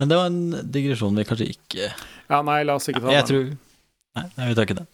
[0.00, 3.24] Men det var en digresjon vi kanskje ikke ja, nei, la oss ikke ta Jeg
[3.24, 3.30] den.
[3.32, 3.48] tror
[4.18, 4.86] Nei, nei, vi tar ikke det.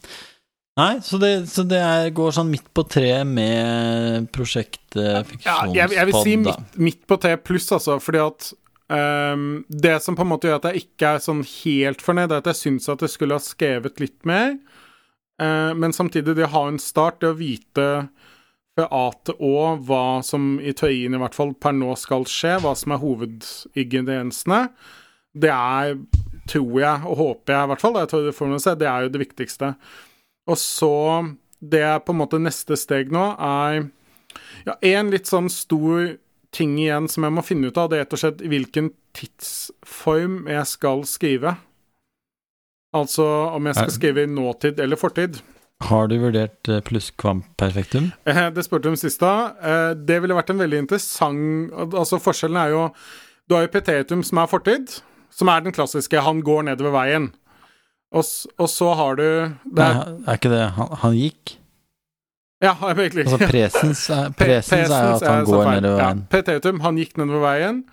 [0.75, 5.93] Nei, så det, så det er, går sånn midt på treet med prosjektet Ja, jeg,
[5.95, 8.49] jeg vil si midt, midt på treet pluss, altså, fordi at
[8.93, 12.43] ehm, Det som på en måte gjør at jeg ikke er sånn helt fornøyd, er
[12.43, 14.57] at jeg syns at jeg skulle ha skrevet litt mer.
[15.41, 17.87] Uh, men samtidig, det å ha en start, det å vite
[18.75, 22.57] fra A til Å hva som i teorien i hvert fall per nå skal skje,
[22.63, 24.61] hva som er hovedingrediensene,
[25.35, 25.95] det er,
[26.47, 29.11] tror jeg, og håper jeg i hvert fall, det, jeg det, seg, det er jo
[29.11, 29.73] det viktigste.
[30.51, 30.95] Og så
[31.59, 33.87] Det er på en måte neste steg nå, er
[34.67, 36.17] ja, en litt sånn stor
[36.55, 40.45] ting igjen som jeg må finne ut av, det er rett og slett hvilken tidsform
[40.51, 41.55] jeg skal skrive.
[42.95, 45.41] Altså om jeg skal Er- skrive i nåtid eller fortid.
[45.83, 48.11] Har du vurdert eh, plusskvamperfektum?
[48.25, 49.51] Eh, Det spurte du om sist, da.
[49.61, 52.85] Eh, Det ville vært en veldig interessant Altså Forskjellen er jo
[53.49, 57.33] Du har jo petetum, som er fortid, som er den klassiske 'han går nedover veien'.
[58.13, 58.23] Og,
[58.57, 61.57] og så har du det Nei, er ikke det Han, han gikk?
[62.65, 63.25] Ja, egentlig.
[63.27, 64.01] Altså presens
[64.39, 65.81] presens er jo at han går feil.
[65.81, 66.23] nedover Ja, veien.
[66.33, 67.83] Petetum, han gikk nedover veien.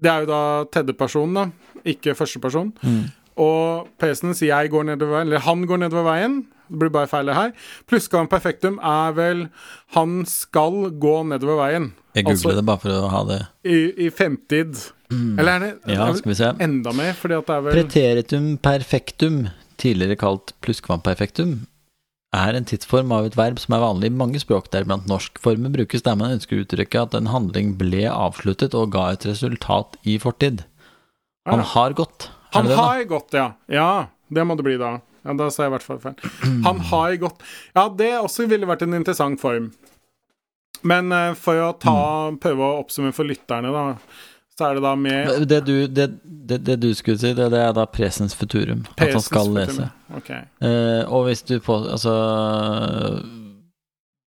[0.00, 0.40] Det er jo da
[0.74, 1.44] tredjeperson, da,
[1.84, 2.72] ikke førsteperson.
[2.82, 3.04] Mm.
[3.36, 6.44] Og presens 'jeg går nedover veien', eller 'han går nedover veien'.
[6.70, 7.50] Det blir bare feil det her.
[7.86, 9.48] Plussgaven perfektum er vel
[9.94, 11.90] 'han skal gå nedover veien'.
[12.14, 13.46] Jeg googler Altså- det bare for å ha det.
[13.64, 14.90] I, i fremtid.
[15.10, 16.52] Eller er det, det Ja, er skal vi se.
[16.60, 17.12] enda mer?
[17.12, 21.66] Fordi at det er vel Preteritum perfektum, tidligere kalt plusskvamperfektum,
[22.34, 25.38] er en tidsform av et verb som er vanlig i mange språk, deriblant norsk.
[25.42, 29.26] Formen brukes der man ønsker å uttrykke at en handling ble avsluttet og ga et
[29.28, 30.64] resultat i fortid.
[31.50, 32.30] Han har gått.
[32.56, 33.48] Han det har gått, ja.
[33.70, 33.88] Ja,
[34.32, 34.98] det må det bli da.
[35.24, 36.20] Ja, Da sa jeg i hvert fall feil.
[36.66, 37.42] Han har gått.
[37.76, 39.72] Ja, det også ville vært en interessant form.
[40.84, 41.96] Men eh, for å ta,
[42.42, 43.84] prøve å oppsummere for lytterne, da,
[44.58, 47.72] så er det da med Det du, det, det, det du skulle si, det, er
[47.74, 48.84] da presens futurum.
[48.94, 49.88] At han skal lese.
[50.14, 50.44] Okay.
[50.62, 52.12] Eh, og hvis du på Altså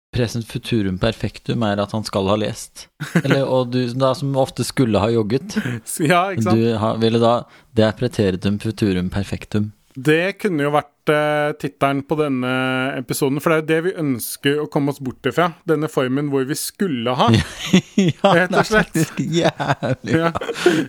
[0.10, 2.88] Presens futurum perfektum er at han skal ha lest.
[3.24, 5.56] Eller, og du da som ofte skulle ha jogget.
[6.12, 6.58] Ja, ikke sant?
[6.58, 7.34] Du ha, ville da
[7.78, 9.72] Det er preteritum futurum perfektum.
[10.00, 12.52] Det kunne jo vært eh, tittelen på denne
[12.96, 15.50] episoden, for det er jo det vi ønsker å komme oss bort ifra.
[15.68, 17.30] Denne formen hvor vi skulle ha.
[18.12, 18.94] ja, Rett og slett.
[18.94, 20.30] det er faktisk jævlig Ja.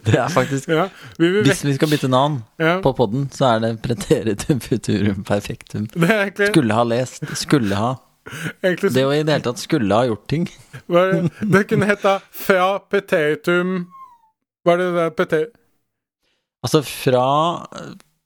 [0.04, 0.86] Det er faktisk Ja,
[1.18, 2.76] vi Hvis vi skal bytte navn ja.
[2.84, 5.88] på podden, så er det preteritum futurum perfektum.
[5.96, 7.24] Er egentlig, Skulle ha lest.
[7.40, 7.94] Skulle ha.
[8.62, 10.46] egentlig Det å i det hele tatt skulle ha gjort ting.
[10.86, 13.88] Det kunne heta fra preteritum
[14.62, 15.42] Hva er det det pete...
[16.60, 17.24] Altså fra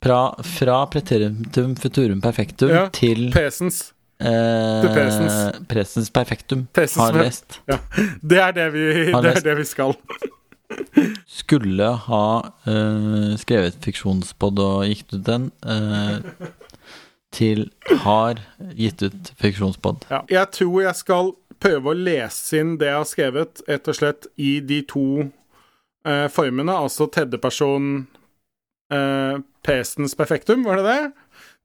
[0.04, 3.80] fra, fra preteritum futurum perfektum Ja, til Presens.
[4.20, 5.36] eh, presens.
[5.70, 6.66] presens perfektum.
[6.76, 7.60] Presens har lest.
[7.66, 8.20] lest.
[8.22, 9.96] Det er det vi, det er det vi skal.
[11.28, 12.24] Skulle ha
[12.66, 15.50] eh, skrevet fiksjonspod og gitt ut den.
[15.66, 16.50] eh,
[17.34, 17.64] til
[18.04, 18.38] har
[18.78, 20.04] gitt ut fiksjonspod.
[20.10, 20.20] Ja.
[20.30, 24.28] Jeg tror jeg skal prøve å lese inn det jeg har skrevet, rett og slett
[24.38, 25.02] i de to
[26.06, 28.06] eh, formene, altså tredjeperson
[28.94, 31.12] eh, pesens perfektum, var det det?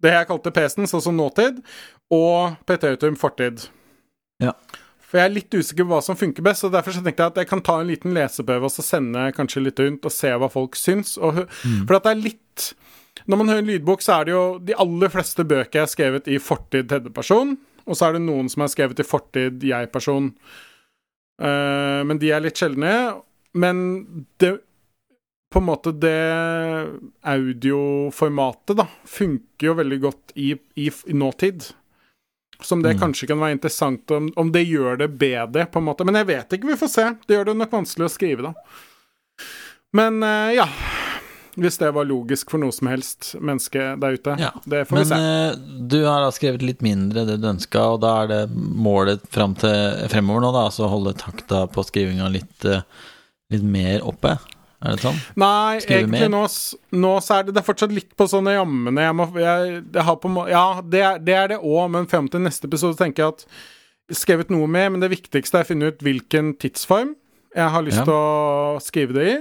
[0.04, 1.60] Det jeg kalte Pestens, altså nåtid,
[2.15, 3.68] og Peteutum fortid.
[4.42, 4.54] Ja.
[5.10, 7.34] For jeg er litt usikker på hva som funker best, og derfor så tenkte jeg
[7.34, 10.30] at jeg kan ta en liten leseprøve og så sende kanskje litt rundt og se
[10.30, 11.15] hva folk syns.
[11.18, 11.82] Og, mm.
[11.89, 12.68] For at det er litt
[13.26, 16.30] Når man hører en lydbok, så er det jo de aller fleste bøker er skrevet
[16.32, 17.58] i fortid tredjeperson,
[17.89, 20.30] og så er det noen som er skrevet i fortid jeg-person.
[21.42, 22.94] Uh, men de er litt sjeldne.
[23.58, 23.82] Men
[24.39, 24.54] det
[25.50, 26.16] På en måte det
[27.26, 31.64] audioformatet, da, funker jo veldig godt i, i, i nåtid.
[32.62, 33.00] Som det Mm.
[33.00, 36.04] kanskje kan være interessant om, om det gjør det bedre, på en måte.
[36.06, 37.06] Men jeg vet ikke, vi får se.
[37.28, 38.54] Det gjør det nok vanskelig å skrive, da.
[39.96, 40.68] Men uh, ja.
[41.60, 44.36] Hvis det var logisk for noe som helst menneske der ute.
[44.40, 44.52] Ja.
[44.70, 45.16] Det får vi Men se.
[45.16, 45.56] eh,
[45.92, 49.56] du har da skrevet litt mindre det du ønska, og da er det målet fram
[49.60, 52.84] til fremover nå, da, altså holde takta på skrivinga litt, uh,
[53.52, 54.38] litt mer oppe?
[54.82, 55.18] Er det sånn?
[55.36, 56.30] Nei, Skrive egentlig mer?
[56.32, 56.44] nå,
[57.04, 59.02] nå så er det, det er fortsatt litt på sånne jammene.
[59.10, 62.39] Jeg må, jeg, jeg har på, ja, det det er det òg, men frem til
[62.46, 63.44] neste episode tenker jeg at
[64.22, 67.12] skrevet noe med, men det viktigste er å finne ut hvilken tidsform
[67.56, 68.06] jeg har lyst Ja.
[68.08, 69.36] til å skrive det i.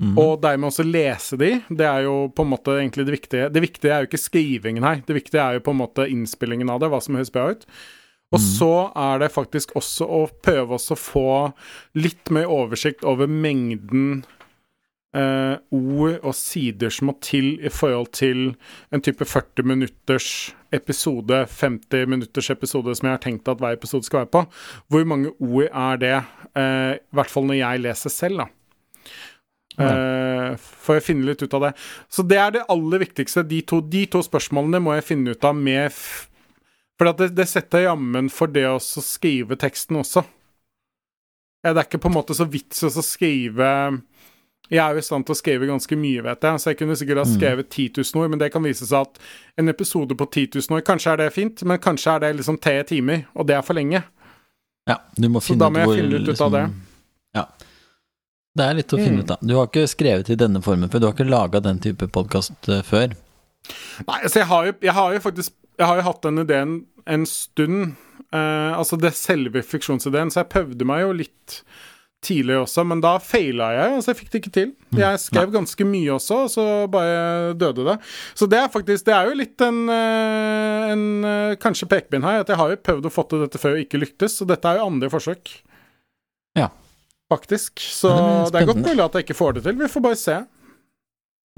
[0.00, 0.16] Mhm.
[0.16, 1.50] Og dermed også lese de.
[1.68, 3.52] Det er jo på en måte egentlig det viktige.
[3.52, 5.02] Det viktige er jo ikke skrivingen her.
[5.04, 7.66] Det viktige er jo på en måte innspillingen av det, hva som høres bra ut.
[8.32, 11.52] Og så er det faktisk også å prøve også å få
[11.98, 14.24] litt mer oversikt over mengden
[15.16, 18.52] eh, ord og sider som må til i forhold til
[18.94, 20.30] en type 40 minutters
[20.72, 24.44] episode, 50 minutters episode som jeg har tenkt at hver episode skal være på.
[24.88, 26.16] Hvor mange ord er det?
[26.54, 28.50] Eh, I hvert fall når jeg leser selv, da.
[29.80, 31.70] Uh, for å finne litt ut av det.
[32.12, 33.46] Så det er det aller viktigste.
[33.48, 35.94] De to, de to spørsmålene må jeg finne ut av med
[37.00, 40.26] For at det, det setter jammen for det å skrive teksten også.
[41.64, 43.70] Det er ikke på en måte så vits å skrive
[44.70, 46.96] Jeg er jo i stand til å skrive ganske mye, vet jeg, så jeg kunne
[46.96, 47.32] sikkert ha Mm.
[47.40, 49.18] skrevet 10 000 ord, men det kan vise seg at
[49.58, 52.60] en episode på 10 000 ord, kanskje er det fint, men kanskje er det liksom
[52.62, 54.02] tre timer, og det er for lenge.
[54.88, 56.62] Ja, du må finne Så da må jeg hvor, finne ut ut av det.
[57.34, 57.44] Ja.
[58.56, 59.24] Det er litt å finne Mm.
[59.24, 59.38] ut av.
[59.42, 62.70] Du har ikke skrevet i denne formen før, du har ikke laga den type podkast
[62.84, 63.12] før.
[64.08, 66.72] Nei, altså jeg har jo, jeg har jo faktisk Jeg har jo hatt den ideen
[67.06, 67.94] en stund.
[68.32, 71.62] Eh, altså det selve fiksjonsideen, så jeg prøvde meg jo litt
[72.20, 73.92] tidlig også, men da faila jeg.
[73.96, 74.72] Altså, jeg fikk det ikke til.
[75.00, 77.94] Jeg skrev ganske mye også, og så bare døde det.
[78.36, 82.42] Så det er faktisk Det er jo litt en, eh, en eh, kanskje pekepinn her,
[82.44, 84.68] at jeg har jo prøvd å få til dette før og ikke lyktes, så dette
[84.68, 85.48] er jo andre forsøk.
[86.58, 86.68] Ja.
[87.32, 87.80] Faktisk.
[87.80, 89.78] Så Ja, det det, er godt mulig at jeg ikke får det til.
[89.80, 90.36] Vi får bare se.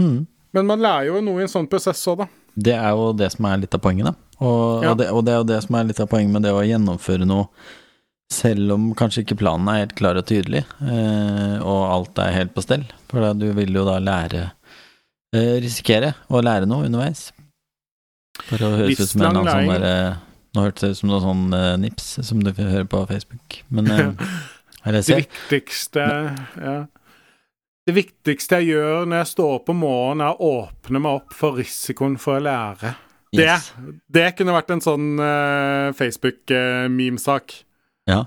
[0.00, 0.26] Mm.
[0.52, 2.28] Men man lærer jo noe i en sånn prosess òg, da.
[2.54, 4.14] Det er jo det som er litt av poenget, da.
[4.42, 4.90] Og, Ja.
[4.92, 6.62] og, det, og det er jo det som er litt av poenget med det å
[6.62, 7.48] gjennomføre noe
[8.32, 12.54] selv om kanskje ikke planen er helt klar og tydelig, eh, og alt er helt
[12.56, 12.84] på stell.
[13.12, 14.46] For da, du vil jo da lære
[15.36, 17.28] eh, Risikere å lære noe underveis.
[18.48, 19.96] For å høres ut som en eller annen sånn derre
[20.52, 23.88] Nå hørtes det ut som noe sånn eh, nips som du hører på Facebook, men
[23.92, 24.26] eh,
[24.84, 26.74] Eller Det viktigste ja.
[27.86, 31.32] Det viktigste jeg gjør når jeg står opp om morgenen, er å åpne meg opp
[31.34, 32.92] for risikoen for å lære.
[33.32, 33.70] Det, Yes.
[34.12, 37.54] det kunne vært en sånn uh, Facebook-memesak.
[38.10, 38.24] Ja.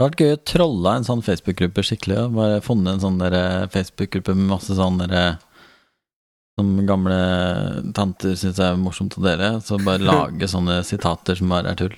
[0.00, 2.16] Det hadde vært gøy å trolle en sånn Facebook-gruppe skikkelig.
[2.16, 2.28] Ja.
[2.32, 5.00] bare funnet en sånn eh, Facebook-gruppe med masse sånn
[6.58, 7.18] Som gamle
[7.96, 9.60] tanter syns er morsomt å dele.
[9.64, 11.94] Så bare lage sånne sitater som bare er tull.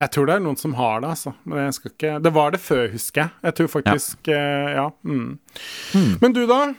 [0.00, 1.34] jeg tror det er noen som har det, altså.
[1.44, 3.30] Men jeg skal ikke Det var det før, husker jeg.
[3.48, 4.42] Jeg tror faktisk Ja.
[4.80, 4.90] Ja.
[5.04, 5.38] Mm.
[5.92, 6.12] Hmm.
[6.20, 6.74] Men du, da?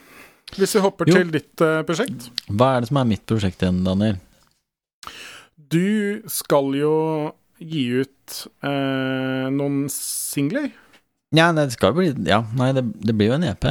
[0.57, 1.17] Hvis vi hopper Jo.
[1.17, 2.29] til ditt uh, prosjekt.
[2.47, 4.17] Hva er det som er mitt prosjekt igjen, Daniel?
[5.57, 6.93] Du skal jo
[7.59, 10.69] gi ut eh, noen singler.
[11.35, 13.65] Ja, det skal bli Ja, nei, det, det blir jo en EP.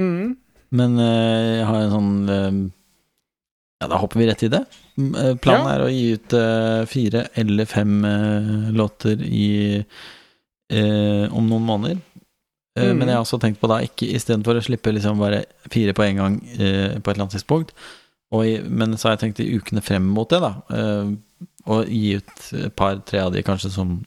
[0.00, 0.34] Mm.
[0.76, 2.58] Men eh, jeg har en sånn eh,
[3.80, 4.64] Ja, da hopper vi rett i det.
[4.98, 5.74] Mm, eh, Planen Ja.
[5.76, 12.02] er å gi ut eh, fire eller fem eh, låter i eh, om noen måneder.
[12.78, 12.98] Mhm.
[13.00, 15.40] Men jeg har også tenkt på da ikke istedenfor å slippe liksom bare
[15.72, 17.72] fire på en gang på et eller annet tidspunkt,
[18.30, 20.52] og men så har jeg tenkt i ukene frem mot det, da,
[21.68, 23.98] å gi ut et par-tre av de kanskje som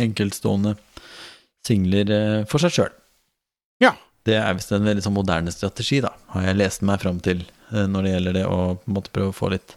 [0.00, 0.76] enkeltstående
[1.66, 2.92] singler eh, for seg sjøl.
[3.82, 3.94] Ja.
[4.26, 7.44] Det er visst en veldig sånn moderne strategi, da, har jeg lest meg fram til
[7.72, 9.76] eh, når det gjelder det å på en måte prøve å få litt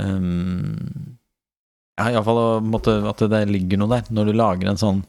[0.00, 1.16] um,
[1.98, 2.42] Ja, iallfall
[3.10, 4.08] at det ligger noe der.
[4.14, 5.02] Når du lager en sånn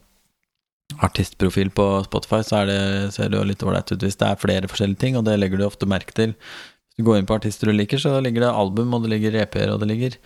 [0.98, 2.80] artistprofil på Spotify, så det,
[3.14, 5.60] ser det jo litt ålreit ut hvis det er flere forskjellige ting, og det legger
[5.60, 6.34] du ofte merke til.
[6.34, 9.38] Hvis du går inn på artister du liker, så ligger det album, og det ligger
[9.44, 10.18] EP-er, og det ligger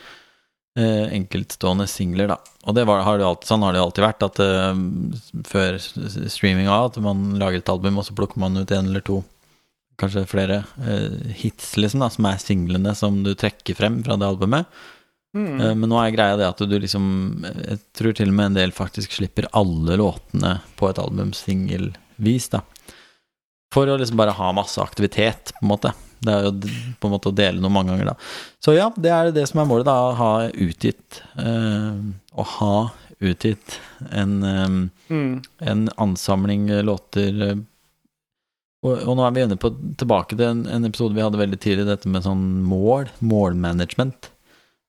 [0.74, 2.38] enkeltstående singler, da.
[2.66, 4.72] Og det var, har det alltid, sånn har det alltid vært, at uh,
[5.46, 9.04] før streaming av, at man lager et album, og så plukker man ut en eller
[9.06, 9.20] to,
[10.00, 14.26] kanskje flere uh, hits, liksom, da, som er singlene som du trekker frem fra det
[14.32, 14.66] albumet.
[15.34, 15.60] Mm.
[15.60, 17.06] Eh, Men nå er greia det at du liksom
[17.42, 22.52] Jeg tror til og med en del faktisk slipper alle låtene på et album singelvis,
[22.54, 22.62] da.
[23.74, 25.90] For å liksom bare ha masse aktivitet, på en måte.
[26.24, 26.52] Det er jo
[27.00, 28.14] på en måte å dele noe mange ganger, da.
[28.64, 29.94] Så ja, det er det som er målet, da.
[30.08, 31.98] Å ha utgitt eh,
[32.40, 32.74] Å ha
[33.20, 33.78] utgitt
[34.10, 35.42] en eh, Mm.
[35.60, 37.58] en ansamling låter eh,
[38.84, 41.58] og, og nå er vi inne på tilbake til en, en episode vi hadde veldig
[41.60, 44.30] tidlig, dette med sånn mål, målmanagement.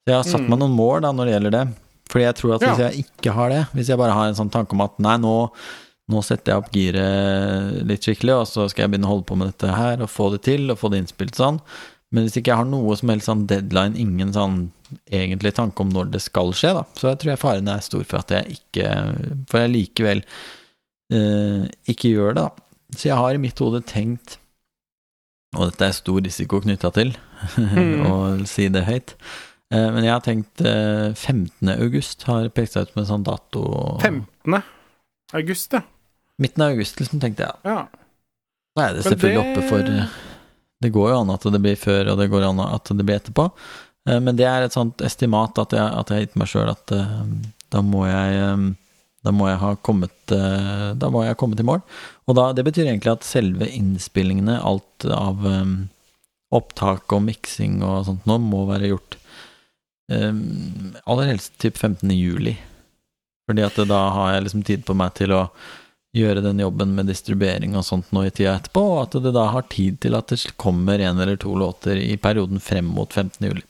[0.03, 0.49] Så jeg har satt Mm.
[0.51, 1.63] meg noen mål da når det gjelder det.
[2.11, 2.89] Fordi jeg tror at hvis Ja.
[2.89, 5.35] jeg ikke har det, hvis jeg bare har en sånn tanke om at nei, nå,
[6.11, 9.37] nå setter jeg opp giret litt skikkelig, og så skal jeg begynne å holde på
[9.39, 11.57] med dette her, og få det til, og få det innspilt sånn.
[12.13, 14.59] Men hvis ikke jeg har noe som helst sånn deadline, ingen sånn
[15.09, 18.21] egentlig tanke om når det skal skje, da, så tror jeg faren er stor for
[18.21, 18.91] at jeg ikke
[19.49, 20.21] For jeg likevel
[21.11, 22.77] eh, ikke gjør det, da.
[22.95, 24.37] Så jeg har i mitt hode tenkt,
[25.57, 27.15] og dette er stor risiko knytta til,
[27.57, 28.05] Mm.
[28.09, 28.13] å
[28.47, 29.11] si det høyt,
[29.73, 31.67] eh, men jeg har tenkt eh, 15.
[31.75, 33.65] august har pekt seg ut som en sånn dato.
[34.01, 34.61] 15.
[35.41, 35.81] august, ja.
[36.41, 37.55] Midten av august, liksom, tenkte jeg.
[37.63, 37.87] ja.
[38.75, 40.07] Da er det selvfølgelig det- oppe for eh,
[40.83, 43.19] Det går jo an at det blir før, og det går an at det blir
[43.19, 43.45] etterpå.
[44.09, 46.69] Eh, Men det er et sånt estimat at jeg, at jeg har gitt meg sjøl
[46.69, 47.21] at eh,
[47.71, 48.75] da må jeg
[49.25, 51.81] da må jeg ha kommet Da må jeg ha kommet i mål.
[52.27, 55.89] Og da, det betyr egentlig at selve innspillingene, alt av um,
[56.53, 59.17] opptak og miksing og sånt nå, må være gjort
[60.11, 62.09] um, aller helst typ 15.
[62.13, 62.53] juli.
[63.49, 65.41] Fordi at da har jeg liksom tid på meg til å
[66.15, 69.49] gjøre den jobben med distribuering og sånt nå i tida etterpå, og at det da
[69.51, 73.43] har tid til at det kommer en eller to låter i perioden frem mot 15.
[73.49, 73.65] juli.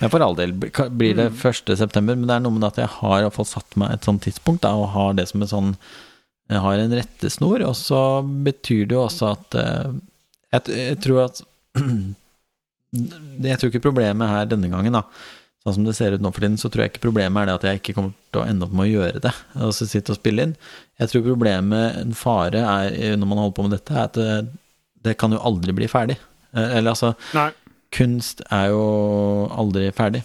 [0.00, 1.76] Men for all del blir det 1.
[1.78, 4.64] september, men det er noe med at jeg har iallfall satt meg et sånt tidspunkt,
[4.66, 5.76] da, og har det som en sånn
[6.52, 9.94] Jeg har en rettesnor, og så betyr det jo også at eh,
[10.52, 11.40] jeg, jeg tror at
[13.44, 15.06] Jeg tror ikke problemet her denne gangen, da
[15.64, 17.54] Sånn som det ser ut nå for tiden, så tror jeg ikke problemet er det
[17.56, 19.30] at jeg ikke kommer til å ende opp med å gjøre det.
[19.64, 20.52] Og så sitte og spille inn.
[21.00, 24.34] Jeg tror problemet, en fare, er når man holder på med dette, er at det,
[25.08, 26.18] det kan jo aldri bli ferdig.
[26.52, 27.48] Eh, Eller altså, Nei.
[27.96, 28.84] kunst er jo
[29.56, 30.20] aldri ferdig.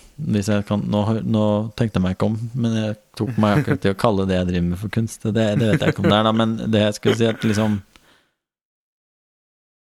[0.68, 1.46] Kan, nå, nå,
[1.80, 4.52] tenkte jeg meg ikke om, men jeg tok meg akkurat til å kalle det jeg
[4.52, 5.24] driver med for kunst.
[5.24, 7.48] Det, det vet jeg ikke om det er, da, men det jeg skulle si, at
[7.48, 7.80] liksom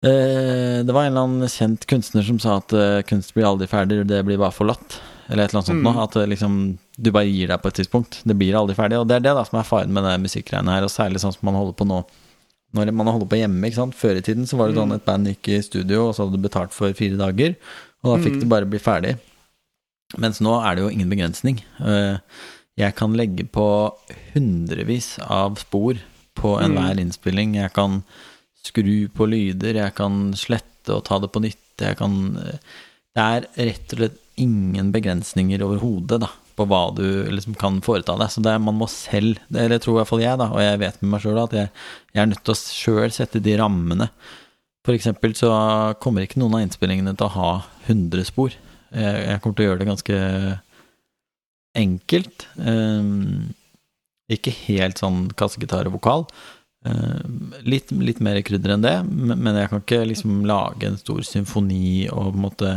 [0.08, 3.68] eh, Det var en eller annen kjent kunstner som sa at eh, kunst blir aldri
[3.68, 5.02] ferdig, det blir bare forlatt.
[5.30, 5.86] Eller et eller annet sånt mm.
[5.86, 6.06] noe.
[6.08, 6.56] At liksom,
[6.98, 8.22] du bare gir deg på et tidspunkt.
[8.26, 8.98] Det blir aldri ferdig.
[9.02, 11.36] Og det er det da som er faren med det musikkgreiene her, og særlig sånn
[11.36, 12.04] som man holder på nå
[12.78, 13.66] når man holder på hjemme.
[13.66, 13.98] ikke sant?
[13.98, 15.00] Før i tiden så var det sånn mm.
[15.00, 17.56] et band gikk i studio, og så hadde du betalt for fire dager,
[18.04, 18.44] og da fikk mm.
[18.44, 19.16] du bare bli ferdig.
[20.22, 21.64] Mens nå er det jo ingen begrensning.
[21.82, 22.18] Eh,
[22.80, 23.66] jeg kan legge på
[24.34, 26.00] hundrevis av spor
[26.40, 27.04] på enhver mm.
[27.04, 27.58] innspilling.
[27.60, 28.00] Jeg kan
[28.66, 31.66] skru på lyder, jeg kan slette og ta det på nytt.
[31.82, 32.62] Jeg kan eh,
[33.18, 36.28] Det er rett og slett ingen begrensninger overhodet,
[36.60, 38.32] på hva du liksom kan foreta deg.
[38.34, 40.82] Så det, er, man må selv, eller tror i hvert fall jeg, da, og jeg
[40.82, 41.72] vet med meg sjøl at jeg,
[42.12, 44.10] jeg, er nødt til å sjøl sette de rammene.
[44.88, 45.52] For eksempel så
[46.04, 47.52] kommer ikke noen av innspillingene til å ha
[47.88, 48.56] 100 spor.
[48.90, 50.20] Jeg, jeg kommer til å gjøre det ganske
[51.80, 52.48] enkelt.
[52.58, 53.52] Um,
[54.30, 56.26] ikke helt sånn kassegitar og vokal.
[56.88, 57.20] Uh,
[57.68, 62.08] litt, litt, mer krydder enn det, men jeg kan ikke liksom lage en stor symfoni
[62.08, 62.76] og på en måte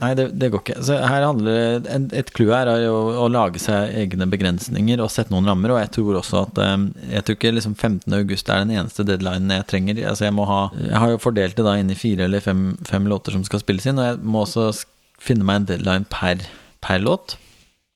[0.00, 0.80] Nei, det, det, går ikke.
[0.82, 5.12] Så her handler Et, et clou her er å, å, lage seg egne begrensninger og
[5.14, 5.74] sette noen rammer.
[5.74, 8.16] Og jeg tror også at um, Jeg tror ikke liksom 15.
[8.18, 10.02] august er den eneste deadlinen jeg trenger.
[10.10, 13.06] Altså jeg ha Jeg har jo fordelt det da inn i fire eller fem, fem
[13.10, 14.70] låter som skal spilles inn, og jeg må også
[15.22, 16.42] finne meg en deadline per,
[16.84, 17.38] per låt.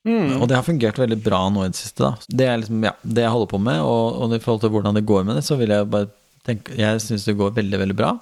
[0.07, 0.39] Mm.
[0.39, 2.07] Og det har fungert veldig bra nå i det siste.
[2.07, 4.73] da Det er liksom, ja, det jeg holder på med, og, og i forhold til
[4.73, 6.09] hvordan det går med det, så vil jeg bare
[6.47, 8.15] tenke Jeg syns det går veldig, veldig bra.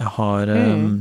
[0.00, 0.82] Jeg har mm.
[0.82, 0.98] um,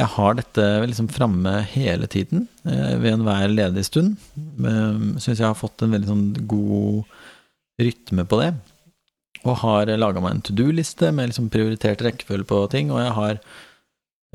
[0.00, 4.16] jeg har dette liksom framme hele tiden, eh, ved enhver ledig stund.
[4.36, 7.04] Eh, Syns jeg har fått en veldig sånn god
[7.80, 8.54] rytme på det.
[9.44, 13.12] Og har laga meg en to do-liste med liksom prioritert rekkefølge på ting, og jeg
[13.18, 13.40] har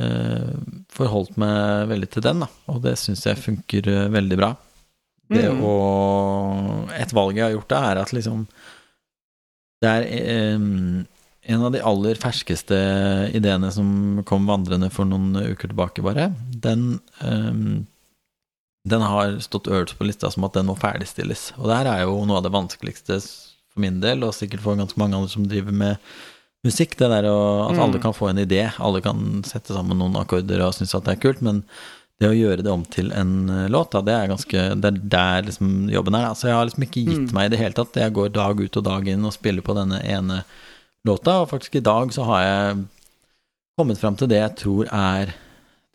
[0.01, 0.53] eh,
[0.93, 2.49] forholdt meg veldig til den, da.
[2.73, 4.53] Og det syns jeg funker eh, veldig bra.
[5.33, 5.61] Det mm.
[5.65, 5.75] å
[6.93, 8.45] Et valg jeg har gjort, da, er at liksom
[9.81, 10.67] Det er eh,
[11.45, 12.77] en av de aller ferskeste
[13.37, 17.85] ideene som kom vandrende for noen uker tilbake, bare, den, um,
[18.89, 21.51] den har stått øverst på lista som at den må ferdigstilles.
[21.59, 24.79] Og det her er jo noe av det vanskeligste for min del, og sikkert for
[24.79, 26.01] ganske mange andre som driver med
[26.65, 26.97] musikk.
[26.97, 27.37] Det der å,
[27.67, 28.03] at alle mm.
[28.07, 31.23] kan få en idé, alle kan sette sammen noen akkorder og synes at det er
[31.27, 31.61] kult, men
[32.21, 34.99] det å gjøre det om til en eh, låt, da, det er ganske Det er
[35.17, 36.29] der liksom jobben er.
[36.33, 37.33] så jeg har liksom ikke gitt mm.
[37.35, 37.99] meg i det hele tatt.
[37.99, 40.45] Jeg går dag ut og dag inn og spiller på denne ene
[41.05, 42.83] låta, og faktisk i dag så har jeg
[43.79, 45.33] kommet fram til det jeg tror er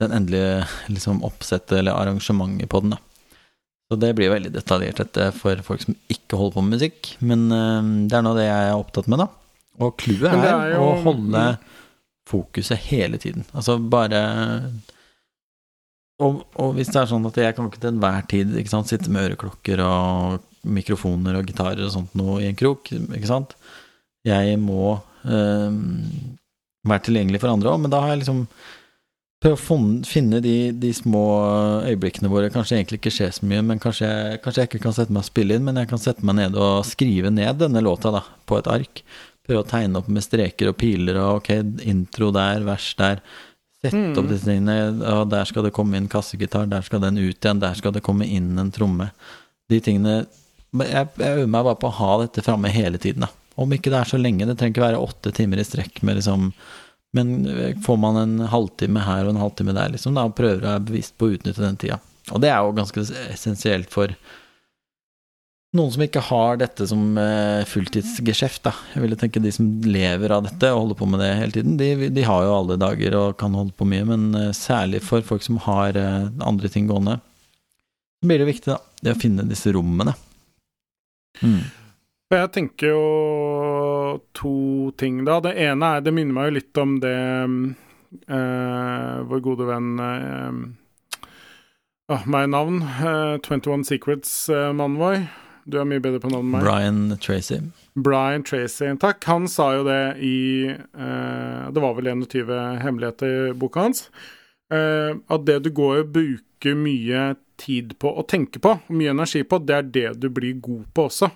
[0.00, 2.94] den endelige liksom, oppsettet eller arrangementet på den.
[2.96, 3.00] da.
[3.90, 7.48] Så det blir veldig detaljert dette for folk som ikke holder på med musikk, men
[7.50, 9.28] uh, det er nå det jeg er opptatt med, da.
[9.80, 10.86] Og clouet er, er jo...
[10.86, 11.44] å holde
[12.30, 13.46] fokuset hele tiden.
[13.56, 14.20] Altså bare
[16.20, 19.10] og, og, hvis det er sånn at jeg kan ikke til enhver tid sant, sitte
[19.12, 23.56] med øreklokker og mikrofoner og gitarer og sånt noe i en krok, ikke sant
[24.26, 25.78] jeg må øh,
[26.88, 28.44] være tilgjengelig for andre òg, men da har jeg liksom
[29.40, 31.24] prøvd å finne de, de, små
[31.88, 34.82] øyeblikkene hvor det kanskje egentlig ikke skjer så mye, men kanskje jeg, kanskje jeg, ikke
[34.84, 37.62] kan sette meg og spille inn, men jeg kan sette meg ned og skrive ned
[37.62, 39.02] denne låta da, på et ark.
[39.48, 41.54] Prøve å tegne opp med streker og piler og ok,
[41.88, 43.24] intro der, vers der.
[43.80, 44.18] Sette mm.
[44.20, 44.76] opp disse tingene.
[45.14, 48.04] Og der skal det komme inn kassegitar, der skal den ut igjen, der skal det
[48.04, 49.08] komme inn en tromme.
[49.72, 50.24] De tingene
[50.70, 53.32] Jeg, jeg øver meg bare på å ha dette framme hele tiden, da.
[53.58, 56.20] Om ikke det er så lenge, det trenger ikke være åtte timer i strekk med
[56.20, 56.52] liksom
[57.16, 60.86] Men eh, får man en halvtime her og en halvtime der, liksom, da prøver jeg
[60.86, 61.98] bevisst på å utnytte den tida.
[62.30, 64.14] Og det er jo ganske essensielt for
[65.74, 68.72] noen som ikke har dette som uh, fulltidsgeskjeft, da.
[68.94, 71.76] Jeg ville tenke de som lever av dette og holder på med det hele tiden,
[71.78, 75.26] de, de har jo alle dager og kan holde på mye, men uh, særlig for
[75.26, 77.20] folk som har andre ting gående,
[78.20, 80.14] så blir det viktig, da, det å finne disse rommene.
[81.42, 81.62] Mm.
[82.30, 85.40] Jeg tenker jo to ting, da.
[85.42, 87.16] Det ene er Det minner meg jo litt om det
[88.30, 90.60] uh, vår gode venn uh,
[92.14, 92.84] oh, Meg navn.
[92.86, 95.24] Uh, 21 Secrets-mannen uh, vår.
[95.70, 96.62] Du er mye bedre på navn enn meg.
[96.68, 97.58] Brian Tracy.
[97.98, 99.26] Brian Tracy, takk.
[99.26, 102.52] Han sa jo det i Det var vel 21
[102.82, 104.06] hemmeligheter i boka hans.
[104.70, 109.58] at det du går og bruker mye tid på å tenke på, mye energi på,
[109.58, 111.28] det er det du blir god på også.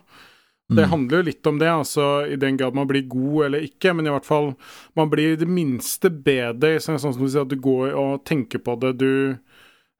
[0.69, 0.91] Det mm.
[0.91, 4.07] handler jo litt om det, altså i den grad man blir god eller ikke, men
[4.09, 4.55] i hvert fall
[4.97, 8.65] man blir i det minste bedre, sånn som du sier, at du går og tenker
[8.65, 9.13] på det, du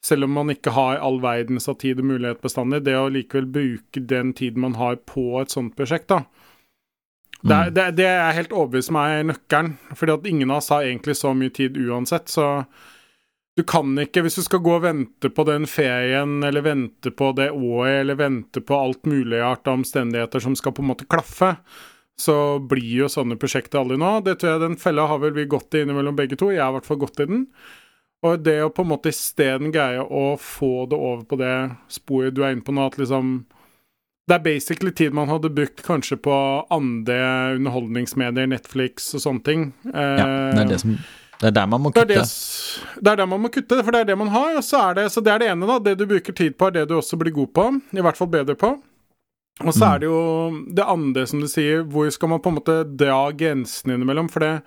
[0.05, 3.47] Selv om man ikke har all verdens av tid og mulighet bestandig, det å likevel
[3.49, 6.27] bruke den tiden man har på et sånt prosjekt, da.
[7.41, 7.49] Mm.
[7.49, 11.17] Det, det, det, er helt overbevist meg nøkkelen, fordi at ingen av oss har egentlig
[11.17, 12.67] så mye tid uansett, så
[13.55, 17.31] Du kan ikke, hvis du skal gå og vente på den ferien, eller vente på
[17.39, 21.07] det året, eller vente på alt mulig art av omstendigheter som skal på en måte
[21.07, 21.53] klaffe,
[22.19, 24.11] så blir jo sånne prosjekter aldri nå.
[24.27, 26.51] Det tror jeg Den fella har vel vi gått i innimellom begge to.
[26.51, 27.47] Jeg har i hvert fall gått i den.
[28.25, 31.57] Og det å på en måte isteden greie å få det over på det
[31.93, 33.45] sporet du er inne på nå, at liksom
[34.25, 36.35] Det er basically tid man hadde brukt kanskje på
[36.73, 37.19] andre
[37.59, 39.67] underholdningsmedier, Netflix og sånne ting.
[39.85, 40.25] Ja,
[40.55, 40.97] det er det som
[41.45, 42.25] det er der man må Det er, kutte.
[42.25, 44.57] det, det er der man må kutte, for det er det man har.
[44.57, 45.77] Og så er det, så det er det ene, da.
[45.85, 47.67] Det du bruker tid på, er det du også blir god på.
[47.93, 48.71] I hvert fall bedre på.
[49.63, 49.91] Og så Mm.
[49.93, 53.21] er det jo det andre, som du sier, hvor skal man på en måte dra
[53.31, 54.27] grensene innimellom?
[54.33, 54.63] For det,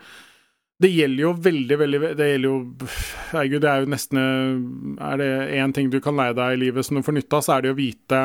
[0.80, 2.88] det gjelder jo veldig, veldig Det gjelder jo
[3.34, 4.21] Herregud, det er jo nesten
[5.01, 7.41] Er det én ting du kan lære deg i livet som du får nytte av,
[7.43, 8.21] så er det å vite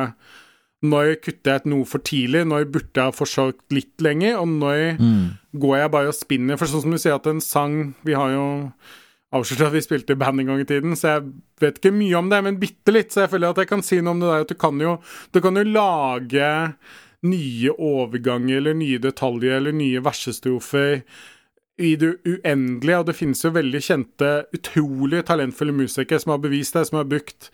[0.82, 4.48] når kutter jeg et noe for tidlig, når burde jeg ha forsøkt litt lenger, og
[4.48, 5.38] når Mm.
[5.54, 6.58] går jeg bare og spinner.
[6.58, 8.46] For sånn som du sier at en sang Vi har jo
[9.32, 12.18] avslørt at vi spilte i band en gang i tiden, så jeg vet ikke mye
[12.18, 13.10] om det, men bitte litt.
[13.12, 14.98] Så jeg føler at jeg kan si noe om det der at du kan jo,
[15.32, 16.74] du kan jo lage
[17.24, 21.02] nye overganger eller nye detaljer eller nye versestrofer
[21.78, 26.74] i det uendelige, og det finnes jo veldig kjente, utrolig talentfulle musikere som har bevist
[26.76, 27.50] det, som har brukt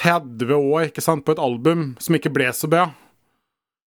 [0.00, 2.88] 30 år ikke sant, på et album som ikke ble så bra.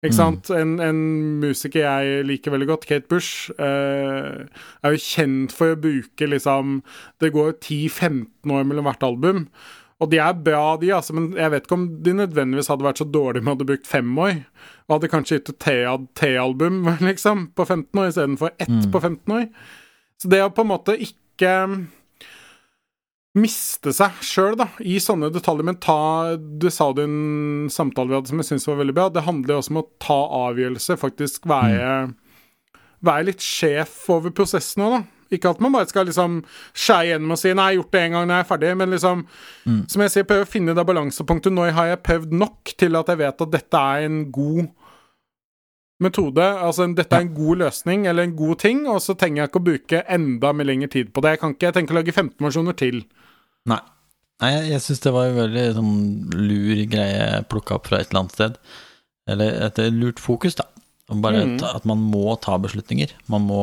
[0.06, 0.52] Ikke sant?
[0.54, 1.00] En, en
[1.42, 4.46] musiker jeg liker veldig godt, Kate Bush, eh,
[4.86, 6.84] er jo kjent for å bruke liksom
[7.18, 9.48] Det går 10-15 år mellom hvert album.
[9.98, 13.02] Og de er bra, de, altså, men jeg vet ikke om de nødvendigvis hadde vært
[13.02, 14.36] så dårlige med å hadde brukt fem år.
[14.86, 15.70] Og hadde kanskje gitt ut
[16.22, 19.48] te-album liksom, på 15 år istedenfor ett på 15 år.
[20.22, 21.54] Så det å på en måte ikke
[23.38, 25.68] miste seg sjøl, da, i sånne detaljer.
[25.68, 28.96] Men ta Du sa det i en samtale vi hadde som jeg syns var veldig
[28.98, 29.10] bra.
[29.14, 32.14] Det handler også om å ta avgjørelser, faktisk være
[33.06, 35.04] Være litt sjef over prosessen òg, da.
[35.30, 36.40] Ikke at man bare skal liksom
[36.72, 38.78] skjære gjennom og si 'nei, jeg har gjort det en gang, nå er jeg ferdig',
[38.78, 39.26] men liksom
[39.92, 41.54] Som jeg sier, prøve å finne det balansepunktet.
[41.54, 44.68] Når har jeg prøvd nok til at jeg vet at dette er en god
[46.00, 46.42] metode?
[46.42, 49.62] Altså dette er en god løsning eller en god ting, og så trenger jeg ikke
[49.62, 51.30] å bruke enda mer lengre tid på det.
[51.36, 53.06] Jeg kan ikke jeg tenker å lage 15 versjoner til.
[53.68, 53.80] Nei.
[54.42, 55.94] Nei, jeg, jeg syns det var en veldig sånn
[56.38, 58.60] lur greie plukka opp fra et eller annet sted.
[59.28, 60.68] Eller et lurt fokus, da.
[61.08, 61.58] Bare Mm.
[61.64, 63.14] at man må ta beslutninger.
[63.32, 63.60] Man må,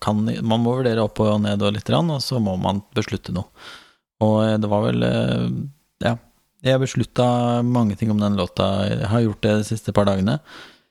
[0.00, 3.32] kan, man må vurdere opp og ned og litt, grann, og så må man beslutte
[3.36, 3.44] noe.
[4.24, 5.48] Og eh, det var vel eh,
[6.04, 6.14] Ja.
[6.64, 7.26] Jeg beslutta
[7.62, 8.66] mange ting om den låta.
[8.88, 10.38] Jeg har gjort det de siste par dagene.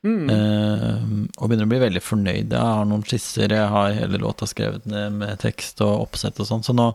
[0.04, 0.28] Mm.
[0.28, 1.04] Uh,
[1.40, 2.52] og begynner å bli veldig fornøyd.
[2.52, 6.48] Jeg har noen skisser, jeg har hele låta skrevet ned med tekst og oppsett og
[6.50, 6.64] sånn.
[6.66, 6.90] Så nå,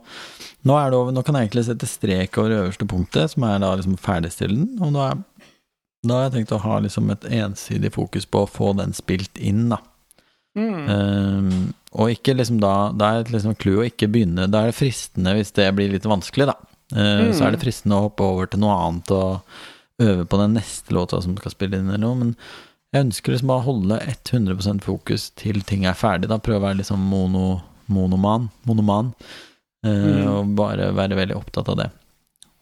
[0.70, 3.48] nå, er det over, nå kan jeg egentlig sette strek over det øverste punktet, som
[3.50, 4.70] er da liksom ferdigstille den.
[4.86, 5.24] Og nå er,
[6.06, 9.42] da har jeg tenkt å ha liksom et ensidig fokus på å få den spilt
[9.42, 9.82] inn, da.
[10.58, 10.86] Mm.
[10.86, 14.72] Uh, og ikke liksom da Da er det liksom clou å ikke begynne Da er
[14.72, 16.56] det fristende, hvis det blir litt vanskelig, da.
[16.90, 19.60] Eh, Så er det fristende å hoppe over til noe annet og
[20.02, 22.36] øve på den neste låta som skal spille inn eller noe, men
[22.94, 26.38] jeg ønsker liksom å holde 100 fokus til ting er ferdig, da.
[26.42, 29.14] Prøve å være liksom mono, monoman, monoman,
[29.86, 30.28] eh, Mm.
[30.28, 31.90] og bare være veldig opptatt av det.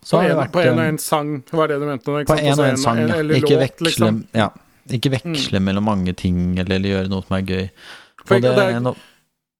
[0.03, 2.25] Så På en, vært på en og en sang, var det du mente nå?
[2.25, 3.15] på en Altså og en sang, ja.
[3.23, 4.27] Ikke låt, veksle, liksom.
[4.33, 4.49] ja.
[4.89, 7.69] Ikke veksle mellom mange ting, eller, eller gjøre noe som er gøy.
[8.25, 8.95] For det, det er-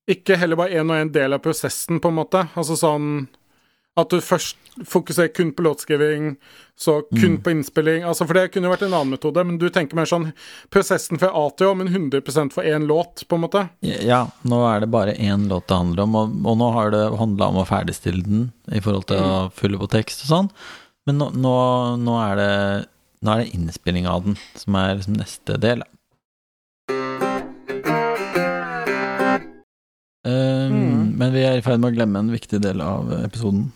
[0.10, 2.48] Ikke heller bare en og en del av prosessen, på en måte.
[2.56, 3.28] Altså sånn
[3.98, 6.36] at du først fokuserer kun på låtskriving,
[6.78, 7.42] så kun Mm.
[7.42, 8.04] på innspilling.
[8.06, 10.32] Altså For det kunne vært en annen metode, men du tenker mer sånn
[10.70, 13.64] prosessen fra A til Å, men 100% for én låt, på en måte.
[13.82, 17.18] Ja, nå er det bare én låt det handler om, og, og nå har det
[17.18, 20.52] handla om å ferdigstille den i forhold til å fylle på tekst og sånn,
[21.08, 21.56] men nå, nå,
[21.98, 22.88] nå er det
[23.26, 25.82] nå er det innspilling av den som er liksom neste del.
[30.28, 31.18] Um, Mm.
[31.18, 33.72] Men vi er i ferd med å glemme en viktig del av episoden.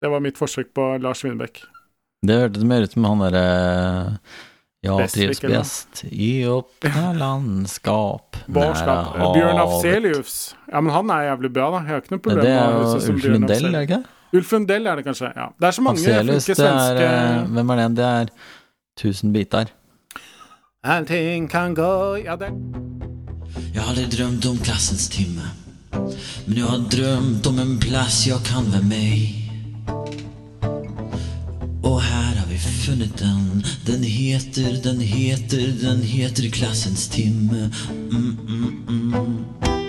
[0.00, 1.62] Det var mitt forsøk på Lars Winnebekk.
[2.26, 4.18] Det hørtes mer ut som han derre Ja,
[5.12, 5.58] Trives eller?
[5.58, 9.10] best i åpne landskap Barskap.
[9.18, 9.74] nære Bjørn havet.
[9.76, 10.36] Afselius.
[10.72, 11.82] Ja, men han er jævlig bra, da.
[11.84, 13.56] Jeg har ikke noe problem med å jo høres ut som Ulf Bjørn Lundell, er
[13.56, 13.74] Afselius.
[13.76, 14.00] det ikke?
[14.40, 15.32] Ulf Lundell er det kanskje.
[15.36, 15.46] ja.
[15.60, 17.88] Det er så mange Afselius, flinke det er svenske eh, Hvem er det?
[18.00, 18.32] Det er
[19.00, 19.72] Tusen biter.
[20.84, 21.90] Allting kan gå
[22.24, 22.48] Ja, det
[23.74, 25.50] Jag har aldri drömt om klassens timme
[26.46, 29.36] Men jag har drömt om en plats jag kan vara med i
[31.82, 32.29] Och här
[32.60, 37.70] funnit den Den heter, den heter, den heter klassens timme
[38.10, 39.79] mm, mm, mm.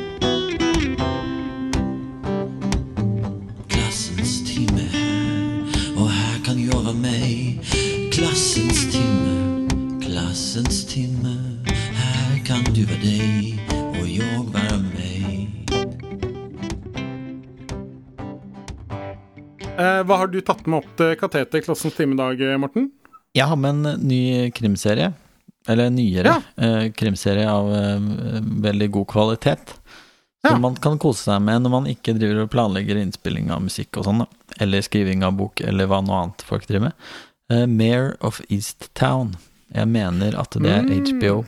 [20.12, 22.90] Hva har du tatt med opp til Kateter klassens time i dag, Morten?
[23.38, 25.14] Jeg har med en ny krimserie.
[25.70, 26.90] Eller nyere ja.
[26.98, 28.08] krimserie av eh,
[28.66, 29.76] veldig god kvalitet.
[30.42, 30.60] Som Ja.
[30.64, 34.08] man kan kose seg med når man ikke driver og planlegger innspilling av musikk og
[34.08, 34.24] sånn.
[34.60, 37.12] Eller skriving av bok, eller hva noe annet folk driver med.
[37.54, 39.36] Uh, Mare of East Town.
[39.72, 41.06] Jeg mener at det er Mm.
[41.22, 41.46] HBO.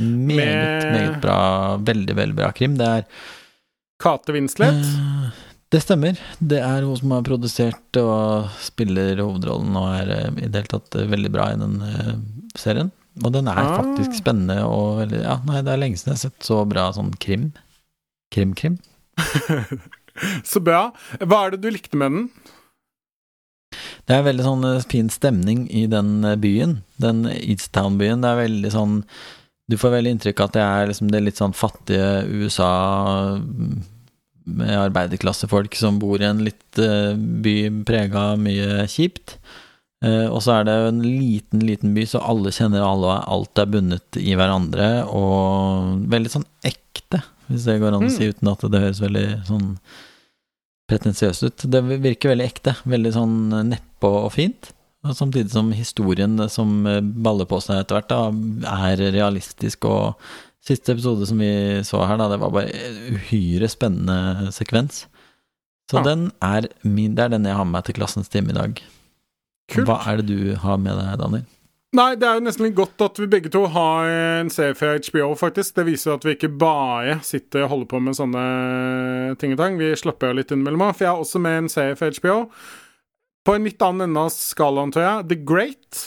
[0.00, 1.76] Meget, meget bra.
[1.84, 2.78] Veldig, veldig bra krim.
[2.78, 3.04] Det er
[4.02, 4.80] Kate Winslet?
[4.80, 5.30] Eh,
[5.72, 6.18] Det stemmer.
[6.38, 10.72] Det er hun som har produsert og spiller hovedrollen og er eh, i det hele
[10.74, 12.10] tatt eh, veldig bra i den eh,
[12.60, 12.90] serien.
[13.24, 13.74] Og den er Ah.
[13.80, 16.90] faktisk spennende og veldig Ja, nei, det er lenge siden jeg har sett så bra
[16.96, 17.50] sånn krim.
[18.32, 18.78] Krim-krim.
[20.44, 20.90] Så bra.
[21.24, 22.24] Hva er det du likte med den?
[24.04, 26.74] Det er veldig sånn fin stemning i den byen.
[27.00, 28.20] Den Easttown-byen.
[28.20, 28.98] Det er veldig sånn
[29.72, 32.68] Du får veldig inntrykk av at det er liksom det litt sånn fattige USA
[34.46, 39.36] arbeiderklassefolk som bor i en litt eh, by prega av mye kjipt.
[40.02, 43.62] Eh, og så er det en liten, liten by, så alle kjenner alle, og alt
[43.62, 48.16] er bundet i hverandre, og veldig sånn ekte, hvis det går an å Mm.
[48.16, 49.78] si uten at det høres veldig sånn
[50.90, 51.64] pretensiøst ut.
[51.70, 53.36] Det virker veldig ekte, veldig sånn
[53.70, 54.72] nedpå og fint.
[55.04, 56.84] Og samtidig som historien som
[57.24, 58.28] baller på seg etter hvert, da,
[58.86, 59.84] er realistisk.
[59.84, 60.14] Og
[60.62, 61.50] siste episode som vi
[61.86, 62.70] så her, da, det var bare
[63.16, 65.06] uhyre spennende sekvens.
[65.90, 66.02] Så Ja.
[66.06, 68.78] den er min, det er den jeg har med meg til klassens time i dag.
[69.72, 69.86] Kult.
[69.88, 71.44] Hva er det du har med deg, Daniel?
[71.94, 74.94] Nei, det er jo nesten litt godt at vi begge to har en serie fra
[74.96, 75.74] HBO, faktisk.
[75.76, 79.76] Det viser at vi ikke bare sitter og holder på med sånne ting og tang.
[79.76, 82.38] Vi slapper jo litt innimellom òg, for jeg har også med en serie fra HBO.
[83.44, 85.28] På en litt annen ende av skalaen, tror jeg.
[85.28, 86.00] The Great.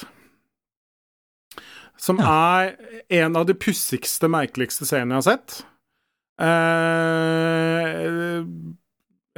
[2.05, 2.75] Som er
[3.21, 5.63] en av de pussigste, merkeligste seriene jeg har sett.
[6.35, 8.43] Uh,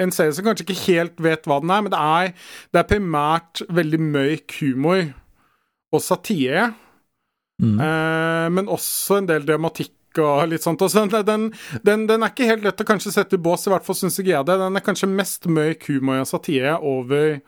[0.02, 2.34] en serie som kanskje ikke helt vet hva den er, men det er,
[2.74, 5.02] det er primært veldig mørk humor
[5.94, 6.72] og satire.
[7.62, 7.78] Mm.
[7.80, 10.82] Uh, men også en del dramatikk og litt sånt.
[10.82, 11.50] Så den,
[11.86, 14.18] den, den, er ikke helt lett å kanskje sette i bås, i hvert fall syns
[14.20, 14.60] ikke jeg det.
[14.62, 17.40] Den er kanskje mest mørk humor og satire over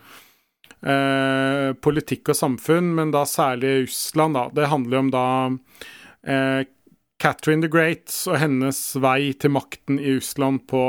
[0.85, 4.47] eh, politikk og samfunn, men da særlig Russland, da.
[4.55, 5.25] Det handler om da
[6.23, 6.63] eh,
[7.19, 10.81] Catherine the Great og hennes vei til makten i Russland på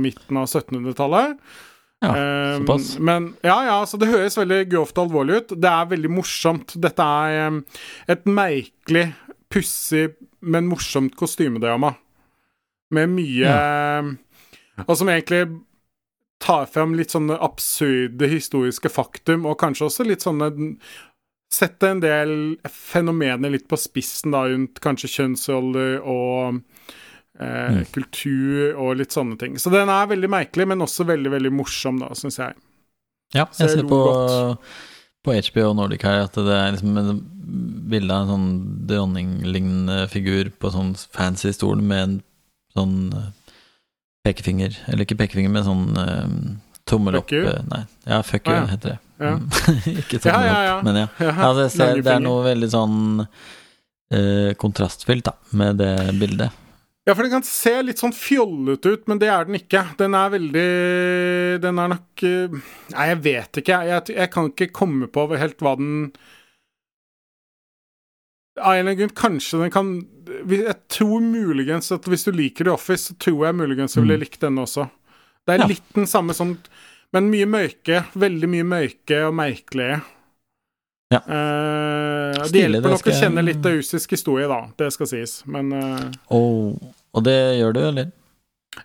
[0.00, 1.36] midten av 1700-tallet.
[1.36, 1.70] Ja,
[2.04, 2.98] Um, såpass.
[2.98, 5.54] Men ja, ja, så det høres veldig grovt og alvorlig ut.
[5.56, 6.74] Det er veldig morsomt.
[6.76, 7.62] Dette er um,
[8.10, 9.06] et merkelig,
[9.52, 10.10] pussig,
[10.44, 11.94] men morsomt kostymedrama.
[12.92, 13.54] Med mye
[14.04, 14.10] um,
[14.84, 15.46] Og som egentlig
[16.44, 20.52] tar fram litt sånne absurde historiske faktum, og kanskje også litt sånne
[21.54, 22.30] Setter en del
[22.66, 26.56] fenomener litt på spissen, da, rundt kanskje kjønnsroller og
[27.38, 29.54] eh, kultur og litt sånne ting.
[29.62, 32.56] Så den er veldig merkelig, men også veldig, veldig morsom, da, syns jeg.
[33.36, 34.00] Ja, jeg ser på,
[35.22, 37.22] på HBO Nordic her at det er liksom et
[37.92, 38.50] bilde av en sånn
[38.90, 42.18] dronninglignende figur på sånn fancy stol med en
[42.74, 42.98] sånn
[44.24, 46.26] pekefinger, eller ikke pekefinger, men sånn uh,
[46.88, 47.44] tommel opp you?
[47.48, 48.66] eh, Nei, ja, fuck you Ah, ja.
[48.72, 48.98] heter det.
[49.20, 49.32] Ja.
[49.36, 49.46] Mm.
[50.02, 51.06] ikke tommel Ja, opp, men ja.
[51.60, 56.60] Det, ser, det er noe veldig sånn uh, kontrastfylt, da, med det bildet.
[57.04, 59.82] Ja, for den kan se litt sånn fjollete ut, men det er den ikke.
[60.00, 60.68] Den er veldig
[61.60, 63.80] Den er nok Nei, jeg vet ikke.
[63.90, 66.14] Jeg, jeg kan ikke komme på helt hva den Av en eller
[68.32, 69.88] annen grunn, kanskje den kan
[70.48, 74.20] Jeg tror muligens at hvis du liker The Office, så tror jeg muligens du ville
[74.22, 74.88] likt denne også.
[75.44, 76.56] Det er litt den samme sånn
[77.14, 78.04] Men mye mørke.
[78.18, 80.00] Veldig mye mørke og merkelige.
[81.12, 81.20] Ja.
[81.28, 84.64] Uh, det hjelper nok skal å kjenne litt av russisk historie, da.
[84.80, 85.36] Det skal sies.
[85.46, 86.08] Men uh...
[86.34, 86.80] Og,
[87.14, 88.10] og det gjør du, eller?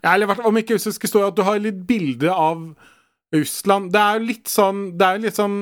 [0.04, 2.68] Ja, eller om ikke russisk historie, at du har litt bilde av
[3.34, 3.90] Russland.
[3.94, 5.58] Det er jo litt sånn Det er jo litt sånn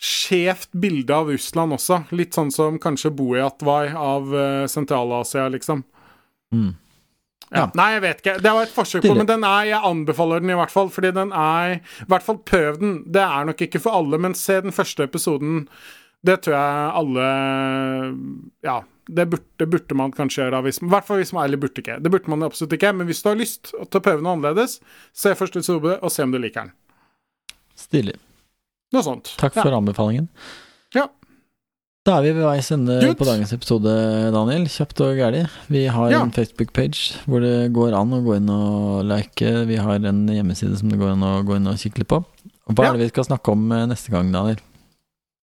[0.00, 2.02] skjevt bilde av Russland også.
[2.16, 5.84] Litt sånn som kanskje Boyat var av eh, Sentral-Asia, liksom.
[6.54, 6.72] Mm.
[7.54, 7.68] Ja.
[7.76, 8.38] Nei, jeg vet ikke.
[8.42, 11.12] Det var et forsøk på, men den er Jeg anbefaler den i hvert fall, fordi
[11.14, 12.96] den er I hvert fall prøv den.
[13.14, 15.68] Det er nok ikke for alle, men se den første episoden.
[16.24, 17.28] Det tror jeg alle
[18.64, 20.64] Ja, det burde, burde man kanskje gjøre.
[20.66, 22.00] I hvert fall hvis man Eller burde ikke.
[22.02, 24.80] Det burde man absolutt ikke, men hvis du har lyst til å prøve noe annerledes,
[25.14, 26.74] se første episode og se om du liker den.
[27.78, 28.18] Stilig.
[28.94, 29.32] Noe sånt.
[29.40, 30.28] Takk for anbefalingen.
[30.94, 31.08] Ja.
[32.04, 33.92] Da er vi ved veis ende på dagens episode,
[34.34, 34.66] Daniel.
[34.68, 35.46] Kjapt og gærlig.
[35.72, 36.20] Vi har Ja.
[36.22, 39.66] en Facebook-page hvor det går an å gå inn og like.
[39.66, 42.20] Vi har en hjemmeside som det går an å gå inn og kikke litt på.
[42.68, 42.90] Og hva Ja.
[42.90, 44.60] er det vi skal snakke om eh, neste gang, Daniel?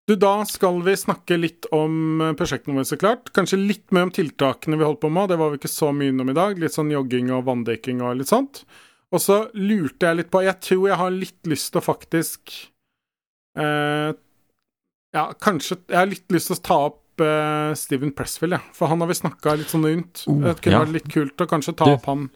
[0.07, 3.31] Du, Da skal vi snakke litt om eh, prosjektene våre, så klart.
[3.33, 5.29] Kanskje litt mer om tiltakene vi holdt på med.
[5.29, 6.57] Det var vi ikke så mye innom i dag.
[6.59, 8.63] Litt sånn jogging og vanndekking og litt sånt.
[9.11, 12.69] Og så lurte jeg litt på Jeg tror jeg har litt lyst til å faktisk
[13.59, 14.11] eh,
[15.11, 18.61] Ja, kanskje Jeg har litt lyst til å ta opp uh, Steven Pressfield, ja.
[18.75, 20.23] For han har vi snakka litt sånn rundt.
[20.31, 20.85] Oh, det kunne ja.
[20.85, 22.29] vært litt kult å kanskje ta Du, opp han.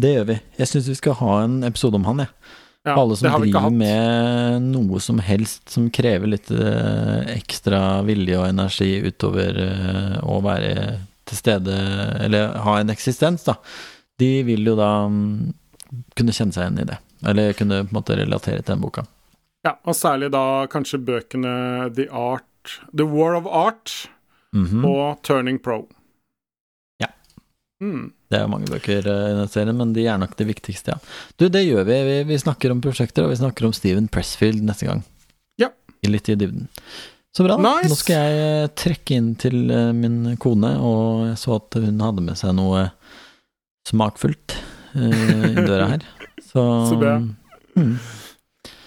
[0.00, 0.40] Det gjør vi.
[0.62, 2.56] Jeg syns vi skal ha en episode om han, jeg.
[2.88, 8.48] Ja, Alle som driver med noe som helst som krever litt uh, ekstra vilje og
[8.48, 9.60] energi utover
[10.24, 10.72] å være
[11.28, 11.76] til stede,
[12.24, 13.58] eller ha en eksistens, da.
[14.20, 15.52] De vil jo da um,
[16.16, 16.98] kunne kjenne seg igjen i det.
[17.30, 19.04] Eller kunne på en måte relatere til den boka.
[19.66, 20.42] Ja, og særlig da
[20.72, 23.94] kanskje bøkene The Art The War of Art
[24.52, 24.84] Mhm.
[24.84, 25.84] og Turning Pro.
[27.00, 27.06] Ja.
[27.80, 28.08] Mm.
[28.30, 30.96] Det er jo mange bøker eh, i den serien, men de er nok det viktigste,
[30.96, 30.98] ja.
[31.38, 31.98] Du, det gjør vi.
[32.08, 35.04] Vi, vi snakker om prosjekter, og vi snakker om Steven Pressfield neste gang.
[35.60, 35.68] Ja.
[36.02, 36.66] Litt i dybden.
[37.36, 37.54] Så bra.
[37.56, 37.62] da.
[37.78, 37.92] Nice.
[37.92, 42.00] Nå skal jeg eh, trekke inn til eh, min kone, og jeg så at hun
[42.02, 42.88] hadde med seg noe
[43.86, 44.56] smakfullt
[44.98, 46.02] i døra her.
[46.50, 47.14] Så, Så bra.
[47.78, 47.94] Mm,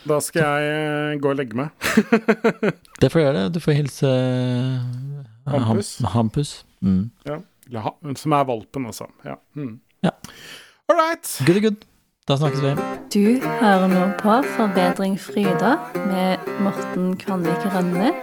[0.03, 1.71] Da skal jeg eh, gå og legge meg.
[3.01, 3.43] det får du gjøre.
[3.55, 5.95] Du får hilse eh, Hampus.
[6.15, 6.51] Hampus.
[6.83, 7.09] Mm.
[7.25, 7.39] Ja.
[8.19, 9.07] Som er valpen, altså.
[9.25, 9.37] Ja.
[9.55, 9.79] Mm.
[10.03, 10.11] Ja.
[10.89, 11.23] All right.
[11.47, 11.87] Good, good.
[12.27, 12.75] Da snakkes vi.
[13.13, 15.75] Du hører nå på Forbedring Fryda
[16.07, 18.13] med Morten Kvanvik Rønne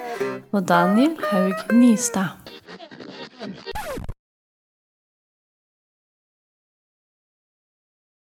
[0.53, 2.37] og Daniel Haug Nystad.